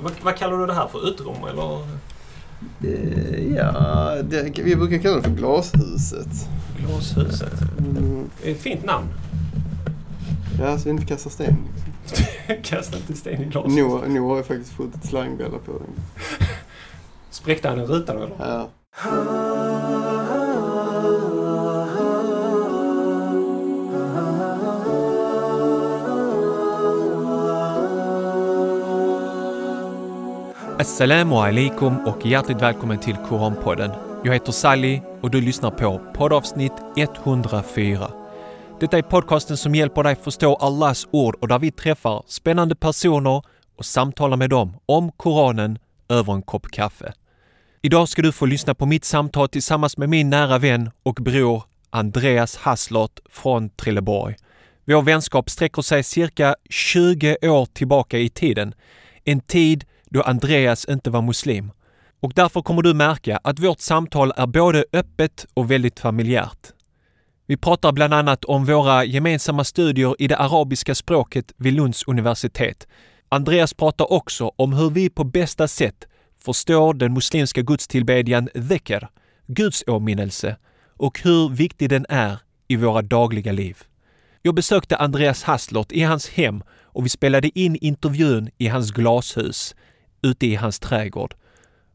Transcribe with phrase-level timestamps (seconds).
[0.00, 1.08] Vad, vad kallar du det här för?
[1.08, 1.80] Uterum eller?
[2.84, 6.48] Eh, ja, det, vi brukar kalla det för glashuset.
[6.78, 7.60] Glashuset.
[7.78, 9.06] Mm, Det är ett fint namn.
[10.60, 11.56] ja, så vi inte kastar sten.
[12.62, 13.72] Kasta inte sten i glaset.
[13.72, 16.04] Nu, nu har jag faktiskt fått ett slangbella på den.
[17.30, 18.36] Spräckte han en ruta då eller?
[18.38, 18.68] Ja.
[30.88, 33.90] Assalamu alaikum och hjärtligt välkommen till Koranpodden.
[34.24, 38.10] Jag heter Sally och du lyssnar på poddavsnitt 104.
[38.80, 43.42] Detta är podcasten som hjälper dig förstå Allahs ord och där vi träffar spännande personer
[43.76, 45.78] och samtalar med dem om Koranen
[46.08, 47.12] över en kopp kaffe.
[47.82, 51.62] Idag ska du få lyssna på mitt samtal tillsammans med min nära vän och bror
[51.90, 54.36] Andreas Hasslott från Trelleborg.
[54.84, 58.74] Vår vänskap sträcker sig cirka 20 år tillbaka i tiden.
[59.24, 61.72] En tid då Andreas inte var muslim.
[62.20, 66.72] Och därför kommer du märka att vårt samtal är både öppet och väldigt familjärt.
[67.46, 72.86] Vi pratar bland annat om våra gemensamma studier i det arabiska språket vid Lunds universitet.
[73.28, 76.06] Andreas pratar också om hur vi på bästa sätt
[76.44, 79.08] förstår den muslimska gudstillbedjan dhikr,
[79.46, 80.56] Guds åminnelse,
[80.96, 83.78] och hur viktig den är i våra dagliga liv.
[84.42, 89.74] Jag besökte Andreas Hasslert i hans hem och vi spelade in intervjun i hans glashus,
[90.22, 91.34] ute i hans trädgård.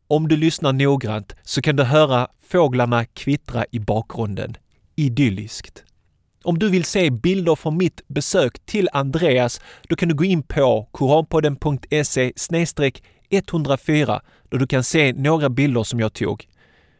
[0.07, 4.57] Om du lyssnar noggrant så kan du höra fåglarna kvittra i bakgrunden.
[4.95, 5.83] Idylliskt.
[6.43, 10.43] Om du vill se bilder från mitt besök till Andreas, då kan du gå in
[10.43, 12.33] på koranpodden.se
[13.29, 16.47] 104 då du kan se några bilder som jag tog.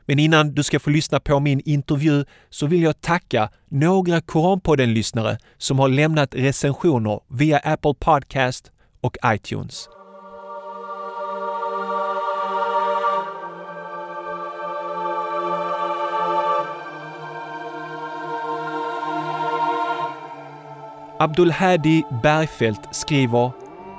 [0.06, 5.38] Men innan du ska få lyssna på min intervju så vill jag tacka några Koranpodden-lyssnare
[5.58, 9.90] som har lämnat recensioner via Apple Podcast och iTunes.
[21.24, 23.52] Abdulhadi Bergfeldt skriver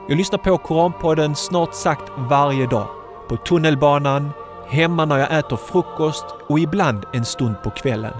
[0.08, 2.86] Jag lyssnar på Koranpodden snart sagt varje dag.
[3.28, 4.30] På tunnelbanan,
[4.68, 8.14] hemma när jag äter frukost och ibland en stund på kvällen.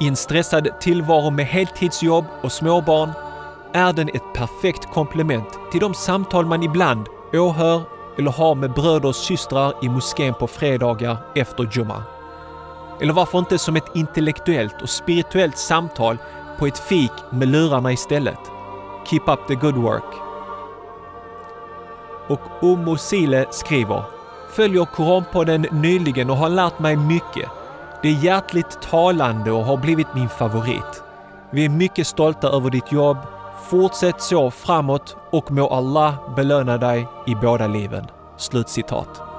[0.00, 3.10] I en stressad tillvaro med heltidsjobb och småbarn
[3.72, 7.82] är den ett perfekt komplement till de samtal man ibland åhör
[8.18, 12.02] eller har med bröder och systrar i moskén på fredagar efter Jumma.
[13.00, 16.18] Eller varför inte som ett intellektuellt och spirituellt samtal
[16.58, 18.38] på ett fik med lurarna istället.
[19.06, 20.14] Keep up the good work.
[22.28, 24.02] Och Omo Sile skriver
[24.50, 27.50] Följer Koranpodden nyligen och har lärt mig mycket.
[28.02, 31.02] Det är hjärtligt talande och har blivit min favorit.
[31.50, 33.16] Vi är mycket stolta över ditt jobb.
[33.68, 38.06] Fortsätt så framåt och må Allah belöna dig i båda liven.
[38.36, 39.33] Slutcitat.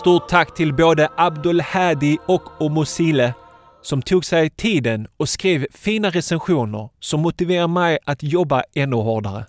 [0.00, 3.34] Stort tack till både Abdul Hadi och Omosile
[3.82, 9.46] som tog sig tiden och skrev fina recensioner som motiverar mig att jobba ännu hårdare.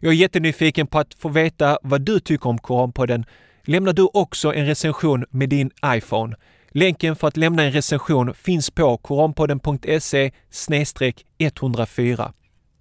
[0.00, 3.24] Jag är jättenyfiken på att få veta vad du tycker om Koranpodden.
[3.64, 6.36] Lämnar du också en recension med din iPhone?
[6.70, 10.30] Länken för att lämna en recension finns på koranpodden.se
[11.38, 12.32] 104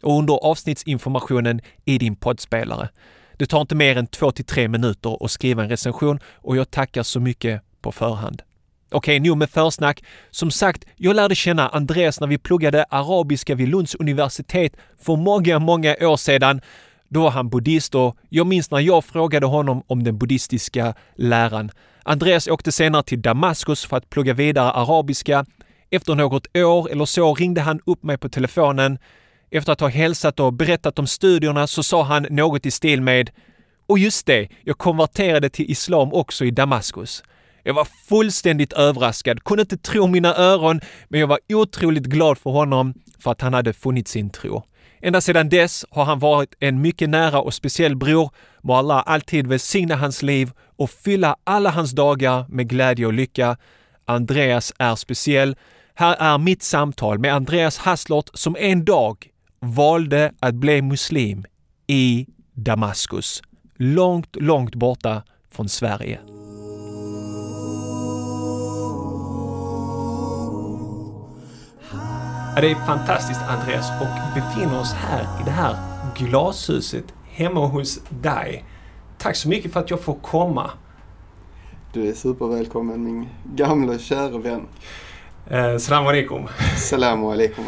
[0.03, 2.89] och under avsnittsinformationen i din poddspelare.
[3.37, 6.71] Det tar inte mer än 2 till 3 minuter att skriva en recension och jag
[6.71, 8.41] tackar så mycket på förhand.
[8.91, 10.03] Okej, nu med försnack.
[10.31, 15.59] Som sagt, jag lärde känna Andreas när vi pluggade arabiska vid Lunds universitet för många,
[15.59, 16.61] många år sedan.
[17.09, 21.71] Då var han buddhist och jag minns när jag frågade honom om den buddhistiska läran.
[22.03, 25.45] Andreas åkte senare till Damaskus för att plugga vidare arabiska.
[25.89, 28.99] Efter något år eller så ringde han upp mig på telefonen.
[29.51, 33.29] Efter att ha hälsat och berättat om studierna så sa han något i stil med
[33.87, 37.23] Och just det, jag konverterade till islam också i Damaskus.
[37.63, 42.49] Jag var fullständigt överraskad, kunde inte tro mina öron, men jag var otroligt glad för
[42.49, 44.63] honom för att han hade funnit sin tro.
[45.01, 48.31] Ända sedan dess har han varit en mycket nära och speciell bror.
[48.61, 53.57] Må Allah alltid välsigna hans liv och fylla alla hans dagar med glädje och lycka.
[54.05, 55.55] Andreas är speciell.
[55.93, 59.27] Här är mitt samtal med Andreas Hasslott som en dag
[59.59, 61.45] valde att bli muslim
[61.87, 63.41] i Damaskus.
[63.75, 66.19] Långt, långt borta från Sverige.
[72.55, 75.75] Ja, det är fantastiskt Andreas och befinner oss här i det här
[76.15, 78.65] glashuset hemma hos dig.
[79.17, 80.71] Tack så mycket för att jag får komma.
[81.93, 84.61] Du är supervälkommen min gamla kära vän.
[85.49, 86.47] Eh, Salam alaikum.
[86.77, 87.65] Salamu alaikum.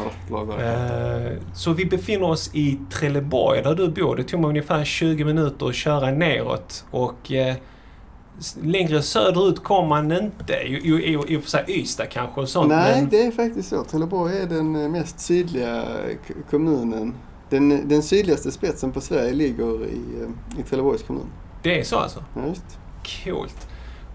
[0.60, 4.16] Eh, så vi befinner oss i Trelleborg där du bor.
[4.16, 7.56] Det tog mig ungefär 20 minuter att köra neråt och eh,
[8.62, 10.54] längre söderut kom man inte.
[10.54, 12.70] I, och för sig Ystad kanske och sånt.
[12.70, 13.84] Nej, men det är faktiskt så.
[13.84, 15.84] Trelleborg är den eh, mest sydliga
[16.50, 17.14] kommunen.
[17.50, 20.02] Den, den sydligaste spetsen på Sverige ligger i,
[20.60, 21.26] i Trelleborgs kommun.
[21.64, 22.24] det är så alltså.
[22.36, 22.80] Ja, just.
[23.24, 23.68] Coolt.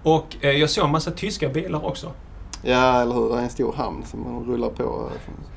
[0.02, 2.12] Och eh, jag såg en massa tyska bilar också.
[2.64, 3.28] Ja, eller hur.
[3.28, 5.08] Det är en stor hamn som man rullar på.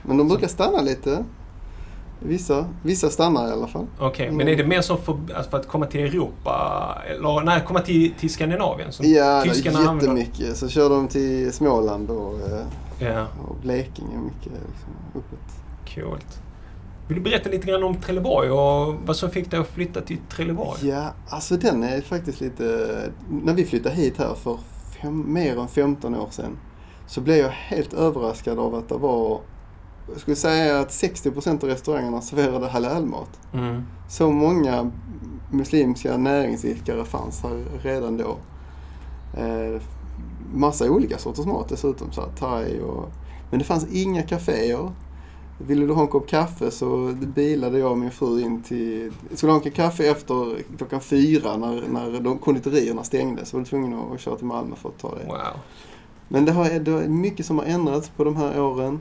[0.04, 1.24] Men de brukar stanna lite.
[2.20, 3.86] Vissa, vissa stannar i alla fall.
[4.00, 4.54] Okej, men Mm.
[4.54, 6.98] är det mer som för, alltså för att komma till Europa?
[7.08, 8.92] Eller nej, komma till, till Skandinavien?
[8.92, 10.04] Som Ja, tyskarna är använder?
[10.22, 10.58] jättemycket.
[10.58, 12.66] Så kör de till Småland och, eh,
[13.00, 15.96] Ja, och Blekinge mycket liksom, uppåt.
[15.96, 16.42] coolt.
[17.08, 20.18] Vill du berätta lite grann om Trelleborg och vad som fick dig att flytta till
[20.30, 20.88] Trelleborg?
[20.90, 22.90] Ja, alltså den är faktiskt lite...
[23.30, 24.58] När vi flyttade hit här för
[25.02, 26.58] fem, mer än 15 år sedan
[27.08, 29.40] så blev jag helt överraskad av att det var...
[30.12, 33.40] Jag skulle säga att 60% av restaurangerna serverade halalmat.
[33.54, 33.84] Mm.
[34.10, 34.92] Så många
[35.52, 38.38] muslimska näringsidkare fanns här redan då.
[39.38, 39.82] Eh,
[40.54, 43.12] massa olika sorters mat dessutom, så här, thai och...
[43.50, 44.92] Men det fanns inga kaféer.
[45.58, 49.12] Ville du ha en kopp kaffe så bilade jag och min fru in till...
[49.34, 53.70] Skulle ha en kaffe efter klockan fyra när, när de konditorierna stängde så var du
[53.70, 55.26] tvungen att köra till Malmö för att ta det.
[55.26, 55.38] Wow.
[56.28, 59.00] Men det, har, det är mycket som har ändrats på de här åren.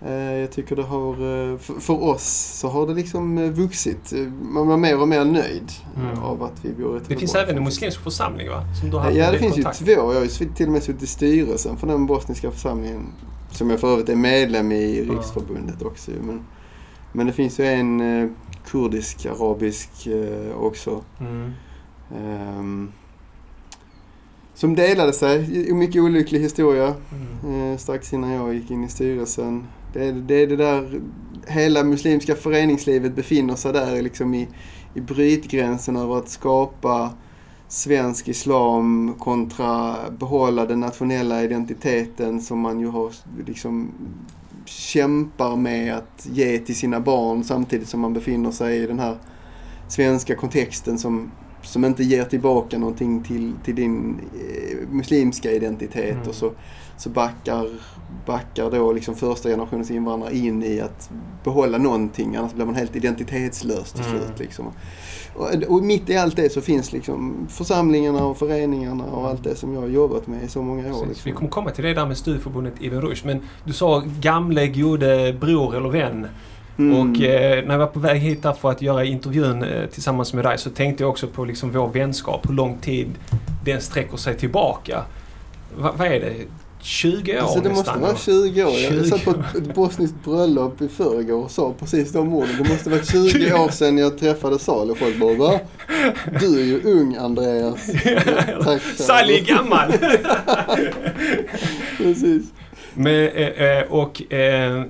[0.00, 1.12] Eh, Jag tycker det har,
[1.52, 4.12] eh, för, oss så har det liksom eh, vuxit.
[4.42, 6.18] Man var mer och mer nöjd Mm.
[6.22, 8.64] av att vi bor i Det finns även en muslimsk församling va?
[8.80, 9.84] Som du har haft Ja, det finns ju kontakt två.
[9.84, 9.94] med.
[9.94, 13.06] Jag har ju till och med suttit i styrelsen för den bosniska församlingen.
[13.50, 15.02] Som jag för övrigt är medlem i.
[15.02, 16.10] Riksförbundet också.
[16.10, 16.16] ju.
[16.22, 16.40] Men,
[17.12, 18.34] men det finns ju en
[18.66, 19.90] kurdisk, arabisk
[20.56, 21.02] också.
[21.20, 21.50] Mm.
[22.16, 22.92] ehm,
[24.62, 25.72] som delade sig.
[25.74, 26.94] Mycket olycklig historia.
[27.44, 27.72] Mm.
[27.72, 29.66] eh, strax innan jag gick in i styrelsen.
[29.92, 31.00] Det är det, är det där,
[31.46, 34.48] hela muslimska föreningslivet befinner sig där liksom i,
[34.94, 37.10] i brytgränsen över att skapa
[37.68, 43.12] svensk islam kontra behålla den nationella identiteten som man ju har
[43.46, 43.90] liksom
[44.64, 49.16] kämpar med att ge till sina barn samtidigt som man befinner sig i den här
[49.88, 51.30] svenska kontexten som,
[51.62, 56.28] som inte ger tillbaka någonting till, till din eh, muslimska identitet Mm.
[56.28, 56.52] och så,
[56.96, 57.68] så backar,
[58.26, 61.10] backar då liksom första generationens invandrare in i att
[61.44, 64.18] behålla någonting annars blir man helt identitetslös till Mm.
[64.18, 64.38] slut.
[64.38, 64.66] Liksom.
[65.34, 69.56] Och, och mitt i allt det så finns liksom församlingarna och föreningarna och allt det
[69.56, 70.90] som jag har jobbat med i så många år.
[70.92, 71.08] Precis.
[71.08, 71.22] Liksom.
[71.30, 73.26] Vi kommer komma till det där med studieförbundet Ibn Rushd.
[73.26, 76.26] Men du sa gamle gode bror eller vän.
[76.78, 77.00] Mm.
[77.10, 80.44] Och eh, när jag var på väg hit för att göra intervjun eh, tillsammans med
[80.44, 82.48] dig så tänkte jag också på liksom vår vänskap.
[82.48, 83.06] Hur lång tid
[83.64, 85.02] den sträcker sig tillbaka.
[85.78, 86.32] Va, vad är det?
[86.84, 88.00] 20 år Alltså det måste nästan?
[88.00, 88.70] vara 20 år.
[88.70, 92.56] Jag 20 satt på ett- bosniskt bröllop i förrgår och sa precis de orden.
[92.62, 95.58] Det måste vara 20 år sedan jag träffade Sal och folk bara va?
[96.40, 97.86] Du är ju ung Andreas.
[98.64, 98.82] Tack.
[98.82, 99.46] sa Sally är jag.
[99.46, 99.92] gammal!
[101.98, 102.42] Precis.
[102.94, 104.82] Men, eh, eh, och eh,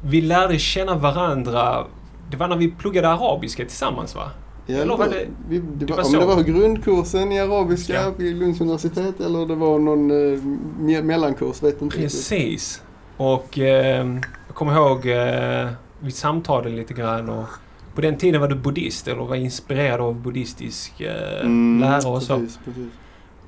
[0.00, 1.84] vi lärde känna varandra.
[2.30, 4.30] Det var när vi pluggade arabiska tillsammans va?
[4.66, 6.20] Ja, Eller var det- vi, det, det var, var om så?
[6.20, 8.10] det var grundkursen i arabiska Ja.
[8.16, 10.38] vid Lunds universitet eller det var någon eh,
[10.80, 11.96] me- mellankurs, vet inte.
[11.96, 12.82] Precis.
[13.16, 14.06] Och eh,
[14.46, 15.68] jag kommer ihåg eh,
[16.00, 17.46] vi samtalade lite grann och
[17.94, 22.22] på den tiden var du buddhist eller var inspirerad av buddhistisk eh, Mm, lära och
[22.22, 22.38] så.
[22.38, 22.88] Precis, precis.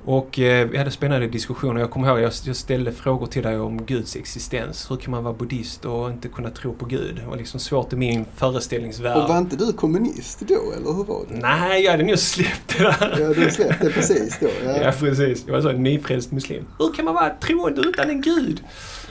[0.05, 1.81] Och eh, vi hade spännande diskussioner.
[1.81, 4.91] Jag kommer ihåg jag, jag ställde frågor till dig om Guds existens.
[4.91, 7.15] Hur kan man vara buddhist och inte kunna tro på Gud?
[7.15, 9.17] Det var liksom svårt i min föreställningsvärld.
[9.23, 11.35] Och var inte du kommunist då eller hur var det?
[11.37, 13.17] Nej, jag hade nog släppt det där.
[13.19, 14.47] Ja, du släppte precis då.
[14.65, 14.77] Ja.
[14.83, 15.43] Ja, precis.
[15.47, 16.65] Jag var så en nyfrälst muslim.
[16.79, 18.63] Hur kan man vara troende utan en gud?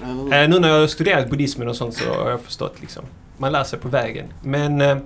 [0.02, 3.04] Eller- Eh, nu när jag har studerat buddhismen och sånt så har jag förstått liksom.
[3.38, 4.26] Man lär sig på vägen.
[4.42, 4.96] Men eh,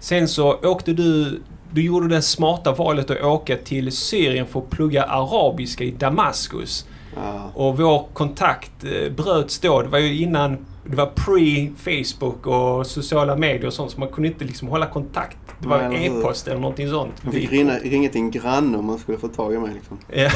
[0.00, 1.40] sen så åkte du...
[1.72, 6.86] Du gjorde det smarta valet att åka till Syrien för att plugga arabiska i Damaskus.
[7.16, 7.50] Ja.
[7.54, 9.82] Och vår kontakt eh, bröts då.
[9.82, 10.66] Det var ju innan...
[10.84, 15.36] Det var pre-Facebook och sociala medier och sånt så man kunde inte liksom hålla kontakt.
[15.58, 17.24] Det var e-post eller någonting sånt.
[17.24, 19.74] Man fick ringa, ringa till en granne om man skulle få tag i mig.
[19.74, 19.98] Liksom.
[20.12, 20.30] Ja.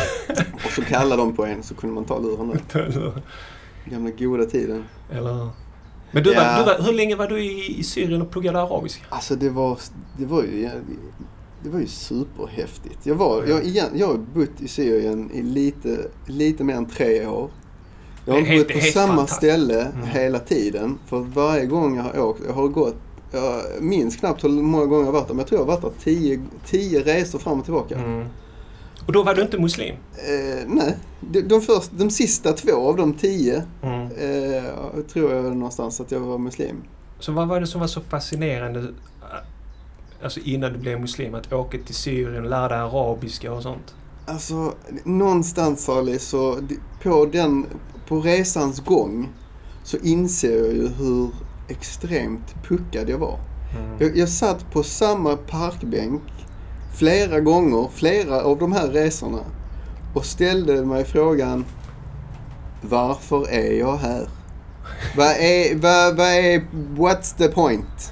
[0.55, 3.13] Och så kallade de på en så kunde man ta luren där.
[3.85, 4.85] Gamla goda tiden.
[5.11, 5.49] Eller...
[6.15, 6.41] Men du, Ja.
[6.43, 9.05] var, du var, hur länge var du i, i Syrien och pluggade arabiska?
[9.09, 9.79] Alltså det var,
[10.19, 10.71] det var ju...
[11.63, 12.99] Det var ju superhäftigt.
[13.07, 17.27] Jag, var, jag, igen, jag har bott i Syrien i lite, lite mer än tre
[17.27, 17.51] år.
[18.27, 20.07] Jag har helt- bott på samma ställe Mm.
[20.07, 20.99] hela tiden.
[21.07, 22.97] För varje gång jag har åkt, jag har gått,
[23.33, 25.73] jag minns knappt hur många gånger jag har varit där, men jag tror jag har
[25.81, 27.95] varit där tio, tio resor fram och tillbaka.
[27.99, 28.27] Mm.
[29.07, 29.95] Och då var du inte muslim?
[30.17, 34.03] Eh, nej, de, de, först, de sista två av de tio Mm.
[34.03, 36.77] eh, tror jag någonstans att jag var muslim.
[37.19, 38.85] Så vad var det som var så fascinerande äh,
[40.23, 41.35] alltså innan du blev muslim?
[41.35, 43.95] Att åka till Syrien och lära dig arabiska och sånt?
[44.27, 46.59] Alltså, någonstans Ali, så
[47.03, 47.67] på, den,
[48.09, 49.29] på resans gång
[49.85, 51.31] så inser jag ju hur
[51.69, 53.39] extremt puckad jag var.
[53.99, 56.23] Jag, jag satt på samma parkbänk
[56.95, 59.39] flera gånger, flera av de här resorna
[60.15, 61.65] och ställde mig frågan
[62.81, 64.29] Varför är jag här?
[65.17, 66.61] Vad är, vad, vad är,
[66.97, 68.11] what's the point?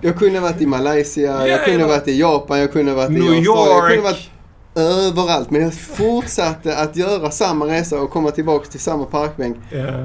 [0.00, 3.22] Jag kunde varit i Malaysia, jag kunde varit i Japan, jag kunde varit i New
[3.22, 4.04] Australien, jag kunde York!
[4.04, 4.30] varit
[4.74, 5.50] överallt.
[5.50, 9.56] Men jag fortsatte att göra samma resa och komma tillbaka till samma parkbänk.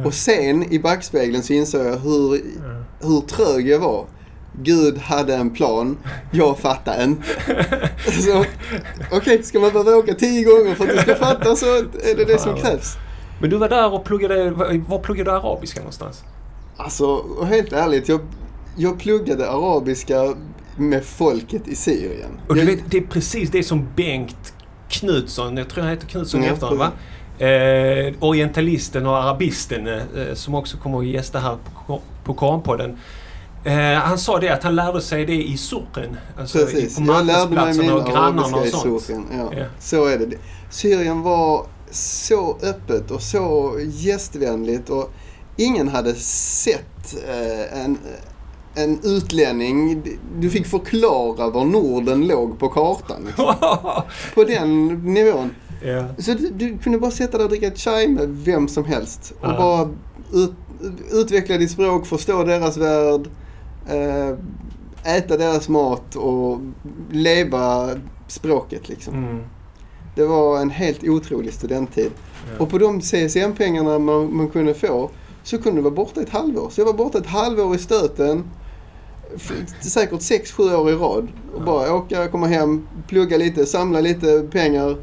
[0.05, 2.41] Och sen i backspegeln så insåg jag hur,
[3.01, 4.05] hur trög jag var.
[4.63, 5.97] Gud hade en plan,
[6.31, 7.23] jag fattar inte.
[8.25, 8.45] Så,
[9.11, 12.25] Okej, ska man behöva åka tio gånger för att du ska fatta så är det
[12.25, 12.97] det som krävs.
[13.41, 14.51] Men du var där och pluggade,
[14.87, 16.23] var pluggade du arabiska någonstans?
[16.77, 18.19] Alltså, helt ärligt, jag,
[18.77, 20.33] jag pluggade arabiska
[20.77, 22.39] med folket i Syrien.
[22.47, 24.53] Och du jag, vet, det är precis det som Bengt
[24.89, 26.91] Knutsson, jag tror han heter Knutsson i Ja, efternamn va?
[27.45, 30.01] Eh, orientalisten och arabisten eh,
[30.33, 32.97] som också kommer att gästa här på, på Koranpodden.
[33.63, 36.17] Eh, han sa det att han lärde sig det i socken.
[36.39, 39.01] Alltså Precis, i, på jag lärde mig marknadsplatserna min och grannarna och sånt.
[39.03, 39.25] Syrien.
[39.37, 39.65] Ja, Ja.
[39.79, 40.37] Så är det.
[40.69, 45.11] Syrien var så öppet och så gästvänligt och
[45.57, 47.97] ingen hade sett eh, en,
[48.75, 50.03] en utlänning.
[50.39, 53.23] Du fick förklara var Norden låg på kartan.
[53.25, 53.53] Liksom.
[54.35, 55.49] På den nivån.
[55.83, 56.03] ja.
[56.17, 59.33] Så du, du kunde bara sätta dig och dricka chai med vem som helst.
[59.41, 59.57] Och Ja.
[59.57, 59.89] bara
[60.43, 60.53] ut,
[61.11, 63.29] utveckla ditt språk, förstå deras värld,
[65.03, 66.59] äta deras mat och
[67.11, 67.89] leva
[68.27, 69.13] språket liksom.
[69.13, 69.43] Mm.
[70.15, 72.11] Det var en helt otrolig studenttid.
[72.51, 72.63] Ja.
[72.63, 75.09] Och på de CSN-pengarna man, man kunde få
[75.43, 76.69] så kunde du vara borta ett halvår.
[76.69, 78.43] Så jag var borta ett halvår i stöten.
[79.81, 81.27] Säkert sex sju år i rad.
[81.55, 84.97] Och bara åka, komma hem, plugga lite, samla lite pengar.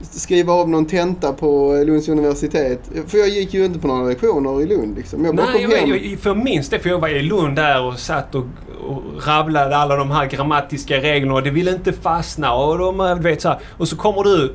[0.00, 2.80] Skriva av någon tenta på Lunds universitet.
[3.06, 5.24] För jag gick ju inte på några lektioner i Lund liksom.
[5.24, 5.88] Jag bara Nej, kom hem.
[5.90, 8.44] jag, jag, för jag minns det för jag var i Lund där och satt och,
[8.88, 13.14] och rabblade alla de här grammatiska reglerna och det ville inte fastna och de, eh,
[13.18, 13.58] vet så här.
[13.78, 14.54] Och så kommer du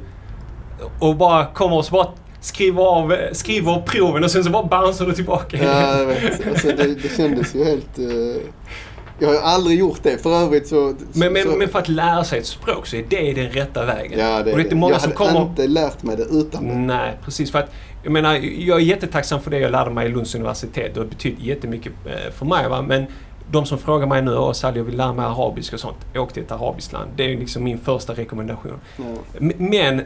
[1.00, 2.08] och bara kommer och så bara
[2.42, 5.58] skriver av, skriver av proven och sen så bara bouncear du tillbaka.
[5.64, 6.48] Ja, jag vet.
[6.48, 8.00] Alltså, det, det kändes ju helt...
[8.00, 8.42] eh,
[9.24, 10.18] jag har aldrig gjort det.
[10.24, 10.94] För övrigt så...
[11.14, 13.86] Men, men, så, men för att lära sig ett språk så är det den rätta
[13.86, 14.20] vägen.
[14.20, 15.42] Ja, det, och det är många jag som hade kommer...
[15.50, 16.76] inte lärt mig det utan det.
[16.76, 17.52] Nej, precis.
[17.52, 17.72] För att,
[18.04, 20.96] jag menar, jag är jättetacksam för det jag lärde mig i Lunds universitet.
[20.96, 22.70] Det betytt jättemycket eh, för mig.
[22.70, 22.82] Va?
[22.82, 23.06] Men
[23.52, 25.98] de som frågar mig nu, åh Sally jag vill lära mig arabiska och sånt.
[26.16, 27.10] Åk till ett arabiskt land.
[27.16, 28.80] Det är liksom min första rekommendation.
[28.98, 29.04] Ja.
[29.40, 30.02] M- Men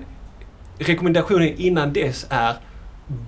[0.79, 2.53] rekommendationen innan dess är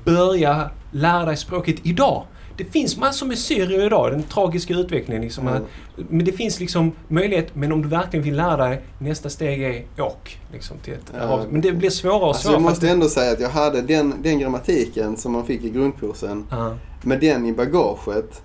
[0.05, 2.23] börja lära dig språket idag.
[2.59, 5.21] Det finns massor med syrier idag, den tragiska utvecklingen.
[5.23, 5.63] Liksom, Mm.
[6.09, 9.83] Men det finns liksom möjlighet, men om du verkligen vill lära dig, nästa steg är
[10.01, 10.39] åk.
[10.53, 11.19] Liksom, till ett Ja.
[11.21, 11.51] arabiskt.
[11.51, 12.55] Men det blir svårare och Alltså svårare.
[12.55, 15.69] jag för måste ändå säga att jag hade den, den grammatiken som man fick i
[15.69, 16.75] grundkursen Ja.
[17.01, 18.41] med den i bagaget.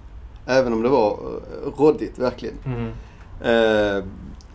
[0.47, 2.54] Även om det var uh, råddigt verkligen.
[2.66, 2.88] Mm.
[3.42, 4.04] Eh,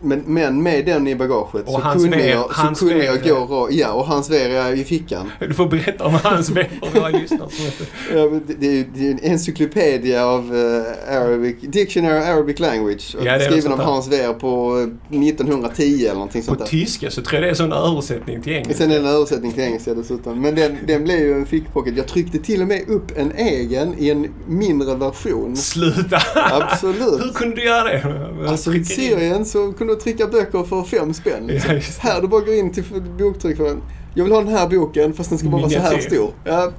[0.02, 3.04] men, men med den i bagaget Och så hans kunde, ver- jag, så hans kunde
[3.04, 3.74] jag gå rakt.
[3.74, 5.30] Ja, och hans ver i fickan.
[5.40, 7.50] Du får berätta om hans vän för våra lyssnare.
[7.50, 7.64] som
[8.34, 13.16] inte- Ja, det, är det är en encyklopedia av eh, Arabic, Dictionary of Arabic Language.
[13.24, 13.80] Ja, skriven av.
[13.80, 14.78] Hans Ver på
[15.12, 16.66] eh, 1910 eller någonting På sånt där.
[16.66, 18.74] tyska så tror jag det är en sån översättning till engelska.
[18.74, 20.40] Sen är det en översättning till engelska dessutom.
[20.40, 21.96] Men den, den blev ju en fickpocket.
[21.96, 25.56] Jag tryckte till och med upp en egen i en mindre version.
[25.56, 26.16] Sluta!
[26.34, 27.34] Hur Absolut.
[27.34, 28.48] kunde du göra det?
[28.50, 31.46] Alltså i Syrien så kunde du trycka böcker för fem spänn.
[31.46, 31.74] Liksom.
[31.74, 31.80] Ja.
[31.98, 32.84] Här du bara går in till
[33.18, 33.82] boktryck för en.
[34.14, 36.30] Jag vill ha den här boken fast den ska bara vara så här stor.
[36.44, 36.70] Ja,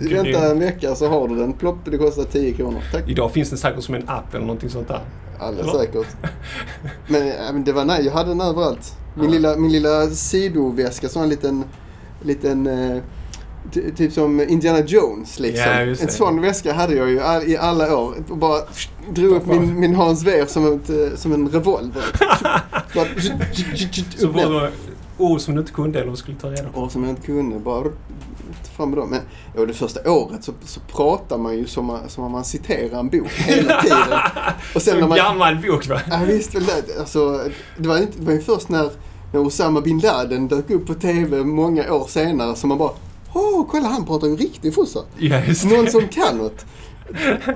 [0.00, 0.26] Grymt.
[0.26, 1.52] vänta en vecka så har du den.
[1.52, 2.80] Plopp, det kostar 10 kronor.
[2.92, 3.08] Tack.
[3.08, 5.00] Idag finns den säkert som en app eller någonting sånt där.
[5.40, 5.80] Alldeles Eller?
[5.84, 6.06] säkert.
[7.08, 8.92] Men, det var nej, jag hade den överallt.
[9.14, 9.30] Min, Ja.
[9.30, 11.64] lilla, min lilla sidoväska, sån liten,
[12.22, 13.02] liten eh,
[13.96, 15.66] typ som Indiana Jones liksom.
[15.66, 18.14] Ja, en sån väska hade jag ju all, i alla år.
[18.28, 18.60] Och bara
[19.10, 22.04] drog upp min, min Hans Ver som, ett, eh, som en revolver.
[22.94, 23.06] bara,
[24.16, 24.72] Så var det
[25.18, 26.80] ord som du inte kunde eller skulle ta reda på.
[26.80, 27.58] Och som jag inte kunde.
[27.58, 27.84] Bara
[28.76, 29.10] fram med dem.
[29.10, 29.20] Men
[29.56, 33.08] ja, det första året så, så pratar man ju som, som om man citerar en
[33.08, 34.18] bok hela tiden.
[34.74, 36.00] Och sen en man, gammal bok va?
[36.10, 37.00] Ja visst väl det.
[37.00, 37.40] Alltså,
[37.76, 38.90] det, var inte, det var ju först när,
[39.32, 42.92] när Osama bin Laden dök upp på TV många år senare som man bara
[43.34, 45.00] Åh, kolla han pratar ju riktig fossa.
[45.18, 45.40] Ja.
[45.64, 46.64] Någon som kan något.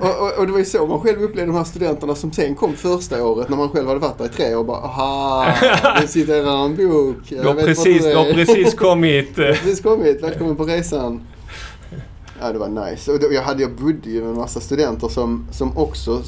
[0.01, 2.55] Och, och, och det var ju så man själv upplevde de här studenterna som sen
[2.55, 5.45] kom första året när man själv hade varit där i tre år och bara aha,
[6.01, 7.15] nu i en bok.
[7.29, 9.37] Du Jag har vet precis, du har precis kommit.
[9.37, 11.21] Har precis kommit, välkommen på resan.
[12.41, 13.11] Ja, det var nice.
[13.11, 16.21] Och då, jag, hade, jag bodde ju med en massa studenter som, som också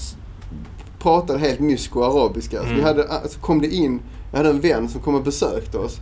[0.99, 2.57] pratade helt mysko arabiska.
[2.59, 2.83] Så vi Mm.
[2.85, 5.97] hade, alltså kom det in, jag hade en vän som kom och besökte oss.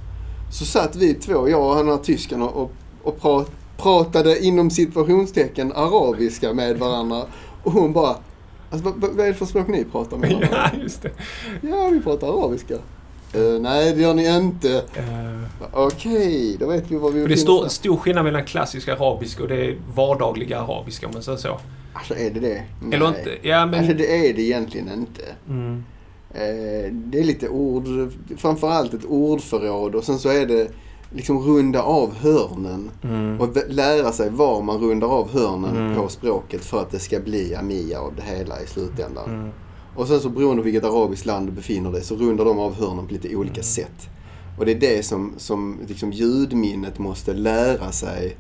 [0.52, 2.72] Så satt vi två, jag och den här tysken och, och,
[3.04, 3.46] och pra,
[3.78, 7.22] pratade inom situationstecken arabiska med varandra.
[7.64, 8.16] Och hon bara,
[8.70, 10.70] alltså, vad, vad är det för språk ni pratar med varandra?
[10.74, 11.12] ja, just det.
[11.62, 12.74] ja, vi pratar arabiska.
[13.34, 14.76] "Eh, nej, det gör ni inte.
[14.96, 19.50] Eh, Okej, då vet vi vad vi det är stor, skillnad mellan klassisk arabiska och
[19.50, 21.60] det vardagliga arabiska om man säger så.
[21.94, 22.64] Alltså är det det?
[22.96, 23.20] Eller Nej.
[23.20, 23.48] inte?
[23.48, 23.80] Ja, men...
[23.80, 25.24] Alltså det är det egentligen inte.
[25.50, 25.84] Mm.
[26.34, 27.84] Eh, det är lite ord,
[28.38, 30.68] framförallt ett ordförråd och sen så är det
[31.16, 32.92] liksom runda av hörnen.
[33.04, 33.42] Mm.
[33.42, 35.96] Och lära sig var man rundar av hörnen Mm.
[36.02, 39.30] på språket för att det ska bli amia av det hela i slutändan.
[39.30, 39.50] Mm.
[39.96, 42.74] Och sen så beroende på vilket arabiskt land du befinner dig så rundar de av
[42.76, 43.64] hörnen på lite olika Mm.
[43.64, 44.10] sätt.
[44.60, 48.38] Och det är det som, som liksom ljudminnet måste lära sig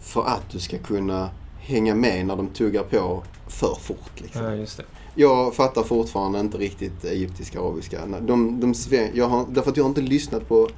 [0.00, 4.10] för att du ska kunna hänga med när de tuggar på för fort.
[4.20, 4.44] Liksom.
[4.44, 4.84] Ja, just det.
[5.14, 7.98] Jag fattar fortfarande inte riktigt egyptisk arabiska.
[8.26, 8.74] De, de,
[9.14, 10.68] jag har, därför att jag har inte lyssnat på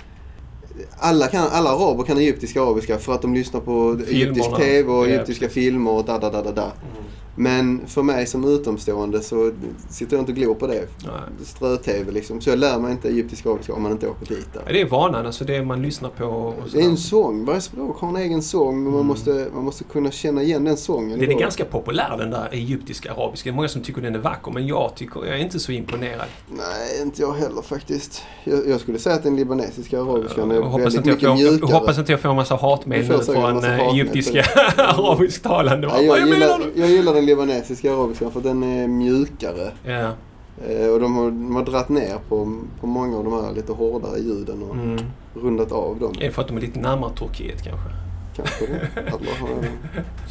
[0.99, 4.57] alla, kan, alla araber kan egyptisk arabiska för att de lyssnar på egyptisk Filmerna.
[4.57, 6.73] TV och egyptiska filmer och da, da, da, da, da.
[7.41, 9.51] Men för mig som utomstående så
[9.91, 10.87] sitter jag inte och glor på det.
[11.45, 12.41] Strö-TV liksom.
[12.41, 14.73] Så jag lär mig inte egyptisk arabiska om man inte åker dit där.
[14.73, 16.25] det är vanan, alltså det man lyssnar på.
[16.25, 17.45] Och Det är en sång.
[17.45, 19.07] Varje språk har en egen sång och man, Mm.
[19.07, 21.19] måste, man måste kunna känna igen den sången.
[21.19, 21.39] Den är då.
[21.41, 23.51] ganska populär den där egyptiska arabiska.
[23.51, 25.73] Det är många som tycker den är vacker men jag tycker, jag är inte så
[25.73, 26.27] imponerad.
[26.49, 28.23] Nej, inte jag heller faktiskt.
[28.45, 31.53] Jag, jag skulle säga att den libanesiska arabiskan är Jag hoppas, väldigt mycket får, jag
[31.53, 31.73] mjukare.
[31.73, 35.87] hoppas inte jag får en massa hatmejl nu från eh, egyptiska för arabisktalande.
[36.03, 36.19] Jag,
[36.75, 39.71] jag gillar den libanesiska arabiskan för den är mjukare.
[40.69, 43.73] Eh, och de har, de har dratt ner på, på många av de här lite
[43.73, 44.99] hårdare ljuden och Mm.
[45.35, 46.13] rundat av dem.
[46.21, 47.89] Är det för att de är lite närmare Turkiet kanske?
[48.37, 49.01] Kanske det.
[49.01, 49.49] Allah har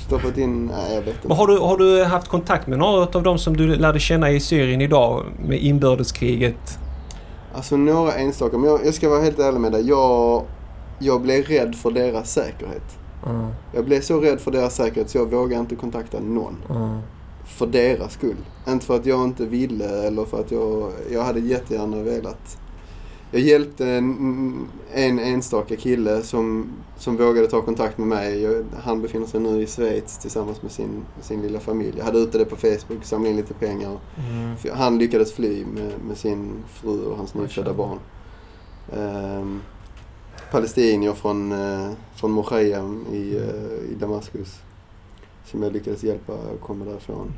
[0.08, 0.66] stoppat in...
[0.66, 1.28] Nej, jag vet inte.
[1.28, 4.32] Men har, du, har du haft kontakt med några av dem som du lärde känna
[4.32, 6.80] i Syrien idag med inbördeskriget?
[7.56, 8.58] Alltså några enstaka.
[8.58, 9.88] Men jag, jag ska vara helt ärlig med dig.
[9.88, 10.44] Jag,
[11.00, 12.99] jag blev rädd för deras säkerhet.
[13.28, 13.48] Mm.
[13.74, 16.56] Jag blev så rädd för deras säkerhet så jag vågade inte kontakta någon.
[16.70, 17.00] Mm.
[17.46, 18.38] För deras skull.
[18.68, 22.58] Inte för att jag inte ville eller för att jag, jag hade jättegärna velat.
[23.32, 28.42] Jag hjälpte en, en enstaka kille som, som vågade ta kontakt med mig.
[28.42, 31.94] Jag, han befinner sig nu i Schweiz tillsammans med sin, sin lilla familj.
[31.98, 33.98] Jag hade ute det på Facebook, samlade in lite pengar.
[34.18, 34.78] Mm.
[34.78, 38.00] Han lyckades fly med, med sin fru och hans nyfödda barn.
[38.94, 39.62] Ehm,
[40.52, 44.60] palestinier från, uh, från Mokhayam i, eh, i Damaskus.
[45.46, 47.32] Som jag lyckades hjälpa att komma därifrån.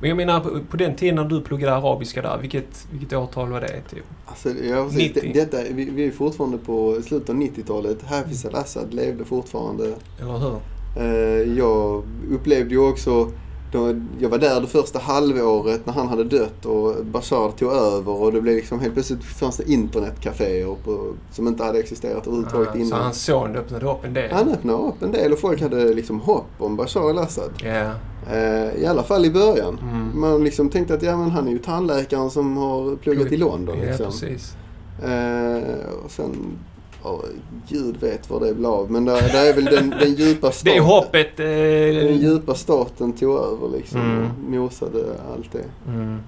[0.00, 3.50] Men jag menar på, på den tiden när du pluggade arabiska där, vilket, vilket årtal
[3.50, 3.80] var det?
[3.90, 4.04] Typ?
[4.26, 5.14] Alltså, ja, precis.
[5.14, 5.32] 90.
[5.34, 8.02] Det, detta, vi, vi är fortfarande på slutet av 90-talet.
[8.02, 9.94] Hafiz al-Assad levde fortfarande.
[10.20, 10.60] Eller hur?
[10.96, 13.30] Eh, jag upplevde ju också,
[13.72, 18.22] då, jag var där det första halvåret när han hade dött och Bashar tog över
[18.22, 22.68] och det blev liksom helt plötsligt fanns det internetcaféer på, som inte hade existerat överhuvudtaget
[22.68, 23.02] Ja, så innan.
[23.02, 24.30] hans son öppnade upp en del?
[24.32, 27.50] Han öppnade upp en del och folk hade liksom hopp om Bashar al-Assad.
[27.64, 27.90] Ja.
[28.34, 29.78] Eh, I alla fall i början.
[29.82, 30.20] Mm.
[30.20, 33.78] Man liksom tänkte att ja, men han är ju tandläkaren som har pluggat i London.
[33.78, 34.06] Ja, Liksom.
[34.06, 34.54] precis.
[35.02, 36.36] Eh, och sen,
[37.04, 37.20] ja,
[37.68, 38.90] gud vet vad det blev av.
[38.90, 40.72] Men där, där är väl den, den djupa staten.
[40.72, 41.36] Det är hoppet.
[41.36, 41.46] Den
[42.08, 44.00] Eh, djupa staten tog över liksom.
[44.00, 44.24] Mm.
[44.24, 45.64] och Nosade allt det.
[45.92, 46.18] mm.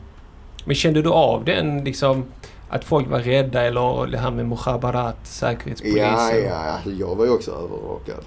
[0.65, 2.25] Men kände du av den liksom
[2.69, 6.03] att folk var rädda eller det här med mukhabarat, säkerhetspolisen?
[6.03, 8.25] Ja, ja, jag var ju också övervakad.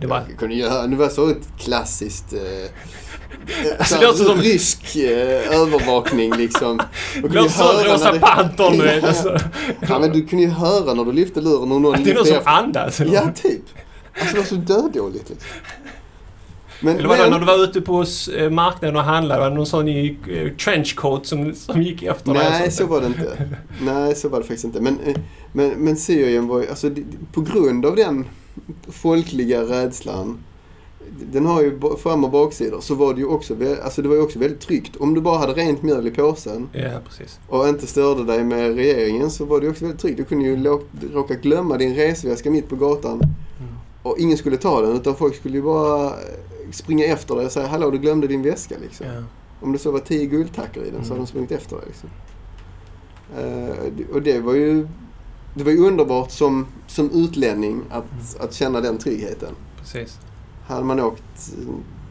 [0.00, 2.32] Det var, Jag kunde göra, det var så ett klassiskt...
[2.32, 2.40] Eh,
[3.78, 6.76] Alltså, så det låter som- rysk eh, övervakning liksom.
[7.22, 9.02] Det låter som Rosa det- Pantern du vet.
[9.02, 9.38] Ja, Alltså.
[9.88, 12.14] Ja, men du kunde ju höra när du lyfte luren och någon Att det är
[12.14, 13.00] någon som andas.
[13.00, 13.14] eller?
[13.14, 13.60] Ja, typ.
[14.20, 15.48] Alltså det var så dödåligt liksom.
[16.80, 18.04] Men, Eller var det men- när du var ute på
[18.36, 19.40] eh, marknaden och handlade?
[19.40, 22.50] Var det någon sån i eh, trenchcoat som, som gick efter dig?
[22.50, 23.48] Nej, så var det inte.
[23.80, 24.80] Nej, så var det faktiskt inte.
[24.80, 25.14] Men, eh,
[25.52, 26.90] men, men Syrien var ju, alltså
[27.32, 28.24] på grund av den
[28.88, 30.38] folkliga rädslan,
[31.32, 34.22] den har ju fram och baksidor, så var det ju också, alltså det var ju
[34.22, 34.96] också väldigt tryggt.
[34.96, 37.38] Om du bara hade rent mjöl i påsen Ja, precis.
[37.48, 40.16] och inte störde dig med regeringen så var det ju också väldigt tryggt.
[40.16, 43.20] Du kunde ju lå- råka glömma din resväska mitt på gatan
[44.02, 46.12] och ingen skulle ta den utan folk skulle ju bara eh,
[46.72, 49.06] springa efter dig och säga hallå du glömde din väska liksom.
[49.06, 49.22] Ja.
[49.60, 51.18] Om det så var tio guldtackor i den så hade Mm.
[51.24, 51.84] de sprungit efter dig.
[51.86, 52.08] Liksom.
[53.38, 54.88] Eh, och det var ju
[55.54, 58.24] det var ju underbart som, som utlänning att, Mm.
[58.40, 59.48] att känna den tryggheten.
[59.78, 60.18] Precis.
[60.66, 61.22] Hade man åkt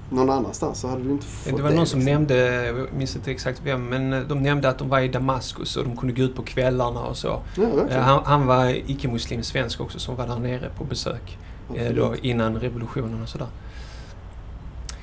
[0.10, 2.14] någon annanstans så hade du inte fått Det var någon som liksom.
[2.14, 5.78] nämnde, jag minns inte exakt vem, men eh, de nämnde att de var i Damaskus
[5.78, 7.42] och de kunde gå ut på kvällarna och så.
[7.58, 8.00] Ja, Eh.
[8.02, 11.38] Han, han var icke-muslim svensk också som var där nere på besök.
[11.76, 13.48] eh, Då, innan revolutionen och sådär.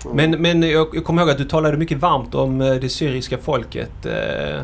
[0.05, 0.11] Ja.
[0.15, 4.07] Men, men jag, jag kommer ihåg att du talade mycket varmt om det syriska folket
[4.07, 4.63] eh,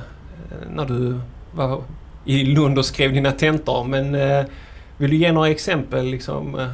[0.71, 1.19] när du
[1.55, 1.83] var
[2.27, 3.85] i Lund och skrev dina tentor.
[3.85, 4.45] Men eh,
[4.99, 6.55] vill du ge några exempel liksom?
[6.55, 6.67] eh?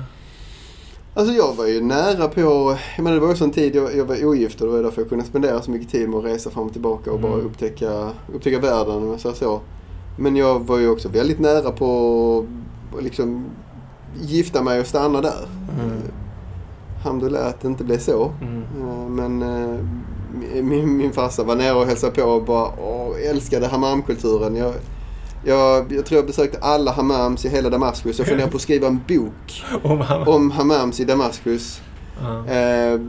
[1.15, 4.05] Alltså jag var ju nära på, jag menar det var också en tid jag, jag
[4.05, 6.51] var ogift och det var därför jag kunde spendera så mycket tid med att resa
[6.51, 7.47] fram och tillbaka och bara Mm.
[7.47, 9.61] upptäcka, upptäcka världen jag säger så.
[10.19, 12.47] Men jag var ju också väldigt nära på
[12.99, 13.45] att liksom
[14.21, 15.47] gifta mig och stanna där.
[15.81, 15.97] Mm.
[16.99, 18.33] Alhamdulillah att det inte blev så.
[18.43, 18.63] Mm.
[18.81, 19.79] Eh, Men eh,
[20.63, 24.57] min, min farsa var nere och hälsade på och bara åh, älskade hammamkulturen.
[24.57, 24.73] Jag,
[25.45, 28.19] jag, jag tror jag besökte alla hammams i hela Damaskus.
[28.19, 31.81] Jag funderar på att skriva en bok Om han- om hammams i Damaskus.
[32.23, 32.39] Ja.
[32.39, 33.01] Eh,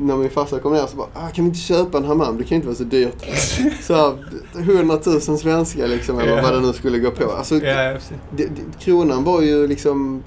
[0.00, 2.38] när min farsa kom ner så bara, ah, kan vi inte köpa en hammam?
[2.38, 3.24] Det kan inte vara så dyrt.
[3.82, 4.16] Så här,
[4.58, 6.42] 100 000 svenskar liksom, eller Ja.
[6.42, 7.32] vad det nu skulle gå på.
[7.32, 8.48] Alltså, det,
[8.80, 10.22] kronan var ju liksom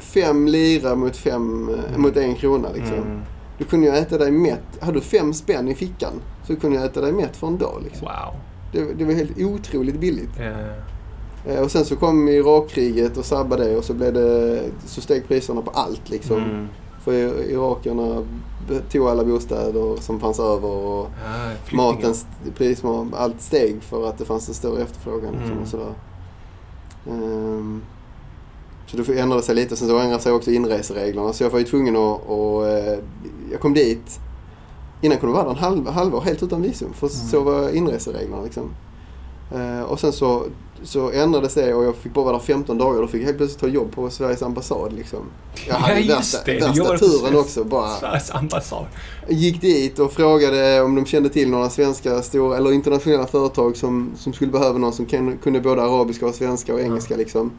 [0.00, 2.96] fem lira mot, fem, eh, mot en krona liksom.
[2.96, 3.20] Mm.
[3.58, 4.62] Du kunde ju äta dig mätt.
[4.80, 6.12] Hade du fem spänn i fickan
[6.46, 7.80] så kunde du äta dig mätt för en dag.
[7.84, 8.02] Liksom.
[8.08, 8.34] Wow.
[8.74, 10.40] Det, det var helt otroligt billigt.
[11.46, 15.28] Eh, och sen så kom Irakkriget och sabbade det och så, blev det, så steg
[15.28, 16.10] priserna på allt.
[16.10, 16.36] Liksom.
[16.36, 16.66] Mm.
[17.04, 17.12] För
[17.50, 18.24] irakerna
[18.92, 21.08] tog alla bostäder som fanns över och
[21.64, 21.92] flyktingar.
[21.92, 22.82] matens pris,
[23.12, 25.32] allt steg för att det fanns en större efterfrågan.
[25.32, 25.62] Liksom, Mm.
[25.62, 25.94] och sådär.
[27.10, 27.82] Ehm,
[28.86, 29.76] så det ändrade sig lite.
[29.76, 31.32] Sen så ändrade sig också inresereglerna.
[31.32, 32.20] Så jag var ju tvungen att...
[32.26, 32.98] Och, eh,
[33.52, 34.20] jag kom dit.
[35.04, 36.92] Innan kunde jag vara där en halv, halvår helt utan visum.
[36.92, 37.28] För Mm.
[37.30, 38.70] så var inresereglerna liksom.
[39.54, 40.42] Eh, och sen så,
[40.82, 43.00] så ändrades det och jag fick bara vara där 15 dagar.
[43.00, 44.92] Då fick jag helt plötsligt ta jobb på Sveriges ambassad.
[44.92, 45.18] Liksom.
[45.68, 46.72] Jag hade Ja, just värsta, det.
[46.74, 47.64] Du värsta turen också.
[47.64, 48.84] Bara, Sveriges ambassad.
[49.28, 54.12] gick dit och frågade om de kände till några svenska stora eller internationella företag som,
[54.16, 55.06] som skulle behöva någon som
[55.42, 57.52] kunde både arabiska och svenska och engelska liksom.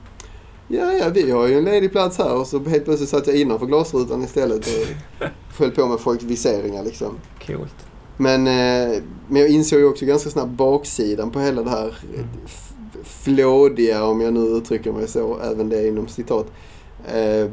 [0.67, 3.35] Ja, ja, vi har ju en ledig plats här och så helt plötsligt satt jag
[3.35, 5.27] innanför glasrutan istället och
[5.59, 7.15] höll på med folks viseringar liksom.
[7.47, 7.75] Coolt.
[8.17, 12.27] Men, eh, men jag insåg ju också ganska snabbt baksidan på hela det här Mm.
[13.03, 16.47] flådiga, om jag nu uttrycker mig så, även det inom citat.
[17.13, 17.51] Eh,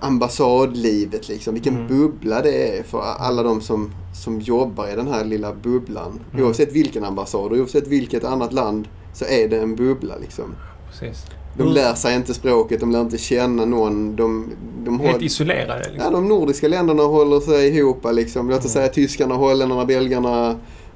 [0.00, 1.86] ambassadlivet liksom, vilken Mm.
[1.88, 3.90] bubbla det är för alla de som,
[4.24, 6.20] som jobbar i den här lilla bubblan.
[6.32, 6.44] Mm.
[6.44, 10.44] Oavsett vilken ambassad och oavsett vilket annat land så är det en bubbla liksom.
[10.90, 11.24] Precis.
[11.56, 11.74] De Mm.
[11.74, 14.16] lär sig inte språket, de lär inte känna någon.
[14.16, 14.46] De,
[14.84, 16.12] de Helt håller- isolerade Ja, liksom.
[16.12, 18.06] de nordiska länderna håller sig ihop.
[18.12, 18.48] Liksom.
[18.50, 18.72] Låt oss Mm.
[18.72, 20.50] säga tyskarna, holländarna, belgarna,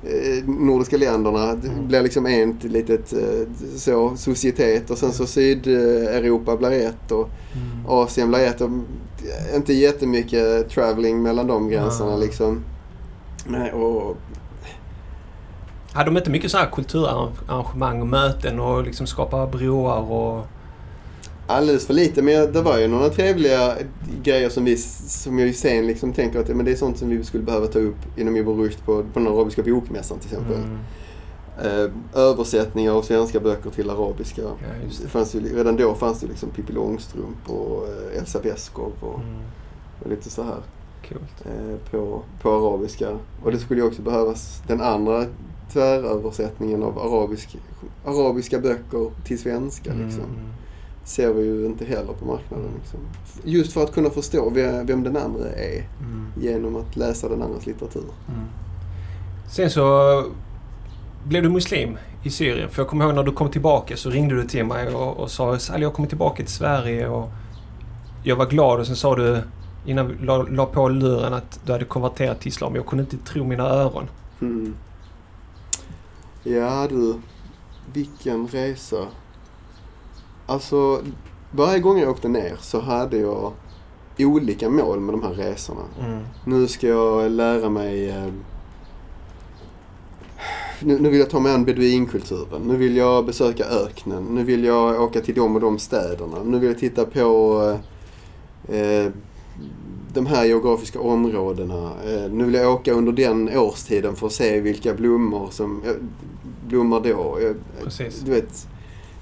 [0.04, 1.46] eh, nordiska länderna.
[1.54, 1.88] Det Mm.
[1.88, 3.18] blir liksom ett litet eh,
[3.76, 7.86] så, societet och sen så Sydeuropa blir ett och Mm.
[7.86, 8.60] Asien blir ett.
[8.60, 8.70] Och,
[9.54, 12.16] inte jättemycket traveling mellan de gränserna Ja.
[12.18, 12.60] liksom.
[13.46, 14.16] Nej, och,
[15.94, 20.46] Hade de inte mycket så här kulturarrangemang och möten och liksom skapa broar och...
[21.46, 23.74] Alldeles för lite, men det var ju några trevliga
[24.22, 27.08] grejer som, vi, som jag ju sen liksom tänker att men det är sånt som
[27.08, 30.56] vi skulle behöva ta upp inom Ibn Rushd på, på den arabiska bokmässan till exempel.
[30.56, 30.78] Mm.
[31.62, 31.90] Eh,
[32.22, 34.42] översättningar av svenska böcker till arabiska.
[34.42, 35.08] Ja, det det.
[35.08, 39.40] fanns ju, redan då fanns det liksom Pippi Långstrump och eh, Elsa Beskow och, Mm.
[40.04, 40.56] och lite så här
[41.08, 41.44] Coolt.
[41.46, 43.08] eh, på, på arabiska.
[43.44, 45.24] Och det skulle ju också behövas den andra
[45.72, 47.56] tväröversättningen av arabisk,
[48.04, 49.90] arabiska böcker till svenska.
[49.92, 50.06] Mm.
[50.06, 50.24] Liksom.
[51.04, 52.66] Ser vi ju inte heller på marknaden.
[52.80, 53.00] Liksom.
[53.44, 56.26] Just för att kunna förstå vem, vem den andra är Mm.
[56.40, 58.02] genom att läsa den andras litteratur.
[58.28, 58.40] Mm.
[59.50, 60.24] Sen så
[61.24, 62.68] blev du muslim i Syrien.
[62.68, 65.30] För jag kommer ihåg när du kom tillbaka så ringde du till mig och, och
[65.30, 67.08] sa att jag kommer tillbaka till Sverige.
[67.08, 67.30] Och
[68.22, 69.38] jag var glad och sen sa du
[69.86, 72.74] innan vi la, la på luren att du hade konverterat till islam.
[72.74, 74.08] Jag kunde inte tro mina öron.
[74.40, 74.74] Mm.
[76.44, 77.14] Ja du,
[77.92, 79.06] vilken resa.
[80.46, 81.02] Alltså,
[81.50, 83.52] varje gång jag åkte ner så hade jag
[84.18, 85.84] olika mål med de här resorna.
[86.00, 86.22] Mm.
[86.44, 88.10] Nu ska jag lära mig...
[88.10, 88.32] Eh,
[90.80, 92.62] nu, nu vill jag ta mig an beduinkulturen.
[92.62, 94.24] Nu vill jag besöka öknen.
[94.24, 96.42] Nu vill jag åka till de och de städerna.
[96.44, 97.60] Nu vill jag titta på
[98.68, 99.10] eh, eh,
[100.14, 101.90] de här geografiska områdena.
[102.04, 105.92] Eh, nu vill jag åka under den årstiden för att se vilka blommor som eh,
[106.68, 107.38] blommar då.
[107.40, 108.20] Jag, Precis.
[108.20, 108.68] du vet,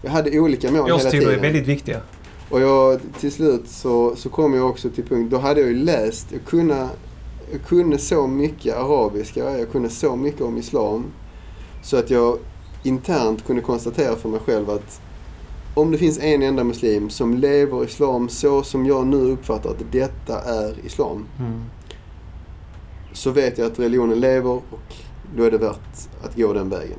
[0.02, 1.34] jag hade olika mål hela Årstider tiden.
[1.34, 2.00] är väldigt viktiga.
[2.50, 5.76] Och jag, till slut så, så kom jag också till punkt, då hade jag ju
[5.76, 6.88] läst, jag kunde,
[7.52, 11.04] jag kunde så mycket arabiska, jag kunde så mycket om islam.
[11.82, 12.38] Så att jag
[12.82, 15.00] internt kunde konstatera för mig själv att
[15.74, 19.92] om det finns en enda muslim som lever islam så som jag nu uppfattar att
[19.92, 21.26] detta är islam.
[21.38, 21.62] Mm.
[23.12, 24.94] så vet jag att religionen lever och
[25.36, 26.98] då är det värt att gå den vägen.